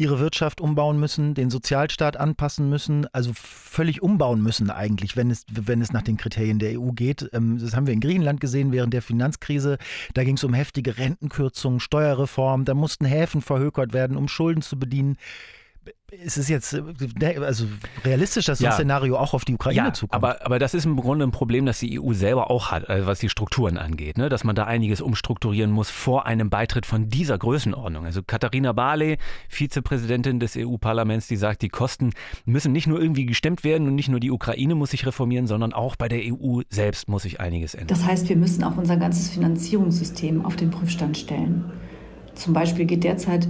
ihre 0.00 0.18
Wirtschaft 0.18 0.62
umbauen 0.62 0.98
müssen, 0.98 1.34
den 1.34 1.50
Sozialstaat 1.50 2.16
anpassen 2.16 2.70
müssen, 2.70 3.06
also 3.12 3.32
völlig 3.34 4.00
umbauen 4.00 4.42
müssen 4.42 4.70
eigentlich, 4.70 5.14
wenn 5.14 5.30
es, 5.30 5.44
wenn 5.50 5.82
es 5.82 5.92
nach 5.92 6.00
den 6.00 6.16
Kriterien 6.16 6.58
der 6.58 6.80
EU 6.80 6.92
geht. 6.92 7.28
Ähm, 7.34 7.58
das 7.58 7.76
haben 7.76 7.86
wir 7.86 7.92
in 7.92 8.00
Griechenland 8.00 8.40
gesehen 8.40 8.72
während 8.72 8.94
der 8.94 9.02
Finanzkrise. 9.02 9.76
Da 10.14 10.24
ging 10.24 10.36
es 10.36 10.44
um 10.44 10.54
heftige 10.54 10.96
Rentenkürzungen, 10.96 11.80
Steuerreform, 11.80 12.64
da 12.64 12.72
mussten 12.72 13.04
Häfen 13.04 13.42
verhökert 13.42 13.92
werden, 13.92 14.16
um 14.16 14.26
Schulden 14.26 14.62
zu 14.62 14.78
bedienen 14.78 15.18
ist 16.10 16.36
es 16.36 16.48
jetzt 16.48 16.72
äh, 16.72 17.36
also 17.38 17.66
realistisch, 18.04 18.46
dass 18.46 18.58
so 18.58 18.66
ein 18.66 18.72
Szenario 18.72 19.16
auch 19.16 19.34
auf 19.34 19.44
die 19.44 19.54
Ukraine 19.54 19.88
ja, 19.88 19.92
zukommt? 19.92 20.14
Aber, 20.14 20.44
aber 20.44 20.58
das 20.58 20.74
ist 20.74 20.84
im 20.84 20.96
Grunde 20.96 21.26
ein 21.26 21.30
Problem, 21.30 21.66
das 21.66 21.78
die 21.78 22.00
EU 22.00 22.12
selber 22.12 22.50
auch 22.50 22.70
hat, 22.70 22.88
also 22.88 23.06
was 23.06 23.20
die 23.20 23.28
Strukturen 23.28 23.78
angeht, 23.78 24.18
ne? 24.18 24.28
dass 24.28 24.44
man 24.44 24.54
da 24.54 24.64
einiges 24.64 25.00
umstrukturieren 25.00 25.70
muss 25.70 25.90
vor 25.90 26.26
einem 26.26 26.50
Beitritt 26.50 26.86
von 26.86 27.08
dieser 27.08 27.38
Größenordnung. 27.38 28.04
Also 28.04 28.22
Katharina 28.22 28.72
Barley, 28.72 29.18
Vizepräsidentin 29.48 30.40
des 30.40 30.56
EU-Parlaments, 30.56 31.28
die 31.28 31.36
sagt, 31.36 31.62
die 31.62 31.68
Kosten 31.68 32.12
müssen 32.44 32.72
nicht 32.72 32.86
nur 32.86 33.00
irgendwie 33.00 33.26
gestemmt 33.26 33.64
werden 33.64 33.86
und 33.86 33.94
nicht 33.94 34.08
nur 34.08 34.20
die 34.20 34.30
Ukraine 34.30 34.74
muss 34.74 34.90
sich 34.90 35.06
reformieren, 35.06 35.46
sondern 35.46 35.72
auch 35.72 35.96
bei 35.96 36.08
der 36.08 36.20
EU 36.24 36.62
selbst 36.70 37.08
muss 37.08 37.22
sich 37.22 37.40
einiges 37.40 37.74
ändern. 37.74 37.88
Das 37.88 38.04
heißt, 38.04 38.28
wir 38.28 38.36
müssen 38.36 38.64
auch 38.64 38.76
unser 38.76 38.96
ganzes 38.96 39.30
Finanzierungssystem 39.30 40.44
auf 40.44 40.56
den 40.56 40.70
Prüfstand 40.70 41.16
stellen. 41.16 41.70
Zum 42.34 42.52
Beispiel 42.52 42.86
geht 42.86 43.04
derzeit 43.04 43.46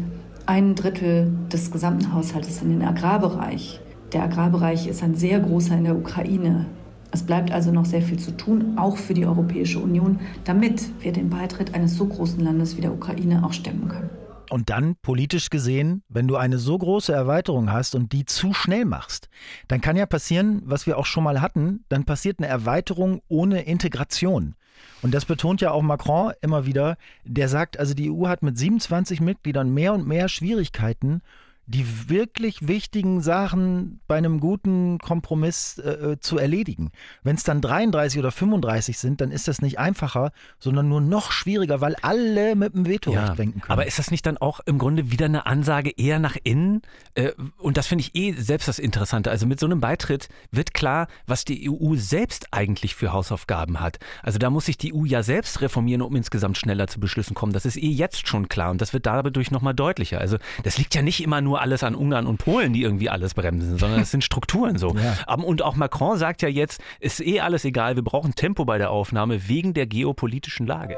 ein 0.46 0.74
Drittel 0.74 1.32
des 1.52 1.70
gesamten 1.70 2.12
Haushaltes 2.12 2.62
in 2.62 2.70
den 2.70 2.82
Agrarbereich. 2.82 3.80
Der 4.12 4.24
Agrarbereich 4.24 4.86
ist 4.86 5.02
ein 5.02 5.14
sehr 5.14 5.40
großer 5.40 5.76
in 5.76 5.84
der 5.84 5.96
Ukraine. 5.96 6.66
Es 7.12 7.22
bleibt 7.22 7.50
also 7.50 7.72
noch 7.72 7.84
sehr 7.84 8.02
viel 8.02 8.18
zu 8.18 8.36
tun, 8.36 8.78
auch 8.78 8.96
für 8.96 9.14
die 9.14 9.26
Europäische 9.26 9.80
Union, 9.80 10.20
damit 10.44 10.84
wir 11.02 11.12
den 11.12 11.30
Beitritt 11.30 11.74
eines 11.74 11.96
so 11.96 12.06
großen 12.06 12.40
Landes 12.40 12.76
wie 12.76 12.80
der 12.80 12.92
Ukraine 12.92 13.44
auch 13.44 13.52
stemmen 13.52 13.88
können. 13.88 14.10
Und 14.50 14.68
dann, 14.68 14.96
politisch 15.00 15.48
gesehen, 15.48 16.02
wenn 16.08 16.26
du 16.26 16.34
eine 16.36 16.58
so 16.58 16.76
große 16.76 17.12
Erweiterung 17.12 17.70
hast 17.70 17.94
und 17.94 18.12
die 18.12 18.24
zu 18.24 18.52
schnell 18.52 18.84
machst, 18.84 19.28
dann 19.68 19.80
kann 19.80 19.96
ja 19.96 20.06
passieren, 20.06 20.62
was 20.64 20.88
wir 20.88 20.98
auch 20.98 21.06
schon 21.06 21.22
mal 21.22 21.40
hatten, 21.40 21.84
dann 21.88 22.04
passiert 22.04 22.40
eine 22.40 22.48
Erweiterung 22.48 23.22
ohne 23.28 23.62
Integration. 23.62 24.56
Und 25.02 25.14
das 25.14 25.24
betont 25.24 25.60
ja 25.60 25.70
auch 25.70 25.82
Macron 25.82 26.32
immer 26.40 26.66
wieder. 26.66 26.96
Der 27.24 27.48
sagt, 27.48 27.78
also 27.78 27.94
die 27.94 28.10
EU 28.10 28.26
hat 28.26 28.42
mit 28.42 28.58
27 28.58 29.20
Mitgliedern 29.20 29.72
mehr 29.72 29.94
und 29.94 30.06
mehr 30.06 30.28
Schwierigkeiten, 30.28 31.22
die 31.70 32.08
wirklich 32.08 32.66
wichtigen 32.66 33.20
Sachen 33.20 34.00
bei 34.08 34.16
einem 34.16 34.40
guten 34.40 34.98
Kompromiss 34.98 35.78
äh, 35.78 35.90
äh 35.90 36.20
zu 36.20 36.36
erledigen. 36.36 36.90
Wenn 37.22 37.36
es 37.36 37.44
dann 37.44 37.60
33 37.60 38.18
oder 38.18 38.32
35 38.32 38.98
sind, 38.98 39.20
dann 39.20 39.30
ist 39.30 39.46
das 39.46 39.62
nicht 39.62 39.78
einfacher, 39.78 40.32
sondern 40.58 40.88
nur 40.88 41.00
noch 41.00 41.30
schwieriger, 41.30 41.80
weil 41.80 41.94
alle 42.02 42.56
mit 42.56 42.74
dem 42.74 42.86
Vetorecht 42.86 43.28
ja, 43.28 43.38
wenken 43.38 43.60
können. 43.60 43.72
Aber 43.72 43.86
ist 43.86 44.00
das 44.00 44.10
nicht 44.10 44.26
dann 44.26 44.36
auch 44.36 44.58
im 44.66 44.78
Grunde 44.78 45.12
wieder 45.12 45.26
eine 45.26 45.46
Ansage 45.46 45.90
eher 45.96 46.18
nach 46.18 46.36
innen? 46.42 46.82
Äh, 47.14 47.32
und 47.58 47.76
das 47.76 47.86
finde 47.86 48.02
ich 48.02 48.16
eh 48.16 48.32
selbst 48.32 48.66
das 48.66 48.80
Interessante. 48.80 49.30
Also 49.30 49.46
mit 49.46 49.60
so 49.60 49.66
einem 49.66 49.80
Beitritt 49.80 50.28
wird 50.50 50.74
klar, 50.74 51.06
was 51.26 51.44
die 51.44 51.70
EU 51.70 51.94
selbst 51.94 52.48
eigentlich 52.50 52.96
für 52.96 53.12
Hausaufgaben 53.12 53.78
hat. 53.78 54.00
Also 54.24 54.40
da 54.40 54.50
muss 54.50 54.66
sich 54.66 54.76
die 54.76 54.92
EU 54.92 55.04
ja 55.04 55.22
selbst 55.22 55.60
reformieren, 55.60 56.02
um 56.02 56.16
insgesamt 56.16 56.58
schneller 56.58 56.88
zu 56.88 56.98
Beschlüssen 56.98 57.34
kommen. 57.34 57.52
Das 57.52 57.64
ist 57.64 57.76
eh 57.76 57.90
jetzt 57.90 58.26
schon 58.26 58.48
klar 58.48 58.72
und 58.72 58.80
das 58.80 58.92
wird 58.92 59.06
dadurch 59.06 59.52
nochmal 59.52 59.74
deutlicher. 59.74 60.18
Also 60.18 60.36
das 60.64 60.76
liegt 60.76 60.96
ja 60.96 61.02
nicht 61.02 61.22
immer 61.22 61.40
nur 61.40 61.59
alles 61.60 61.82
an 61.82 61.94
Ungarn 61.94 62.26
und 62.26 62.38
Polen, 62.38 62.72
die 62.72 62.82
irgendwie 62.82 63.10
alles 63.10 63.34
bremsen, 63.34 63.78
sondern 63.78 64.00
es 64.00 64.10
sind 64.10 64.24
Strukturen 64.24 64.76
so. 64.76 64.94
Ja. 65.00 65.34
Und 65.34 65.62
auch 65.62 65.76
Macron 65.76 66.18
sagt 66.18 66.42
ja 66.42 66.48
jetzt, 66.48 66.80
ist 66.98 67.20
eh 67.20 67.40
alles 67.40 67.64
egal, 67.64 67.96
wir 67.96 68.02
brauchen 68.02 68.34
Tempo 68.34 68.64
bei 68.64 68.76
der 68.76 68.90
Aufnahme 68.90 69.48
wegen 69.48 69.72
der 69.72 69.86
geopolitischen 69.86 70.66
Lage. 70.66 70.96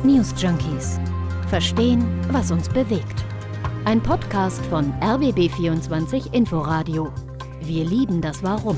News 0.03 0.33
Junkies. 0.37 0.99
Verstehen, 1.49 2.05
was 2.31 2.51
uns 2.51 2.67
bewegt. 2.69 3.23
Ein 3.85 4.01
Podcast 4.01 4.65
von 4.65 4.91
RBB24 5.01 6.33
Inforadio. 6.33 7.11
Wir 7.61 7.85
lieben 7.85 8.21
das 8.21 8.43
Warum. 8.43 8.77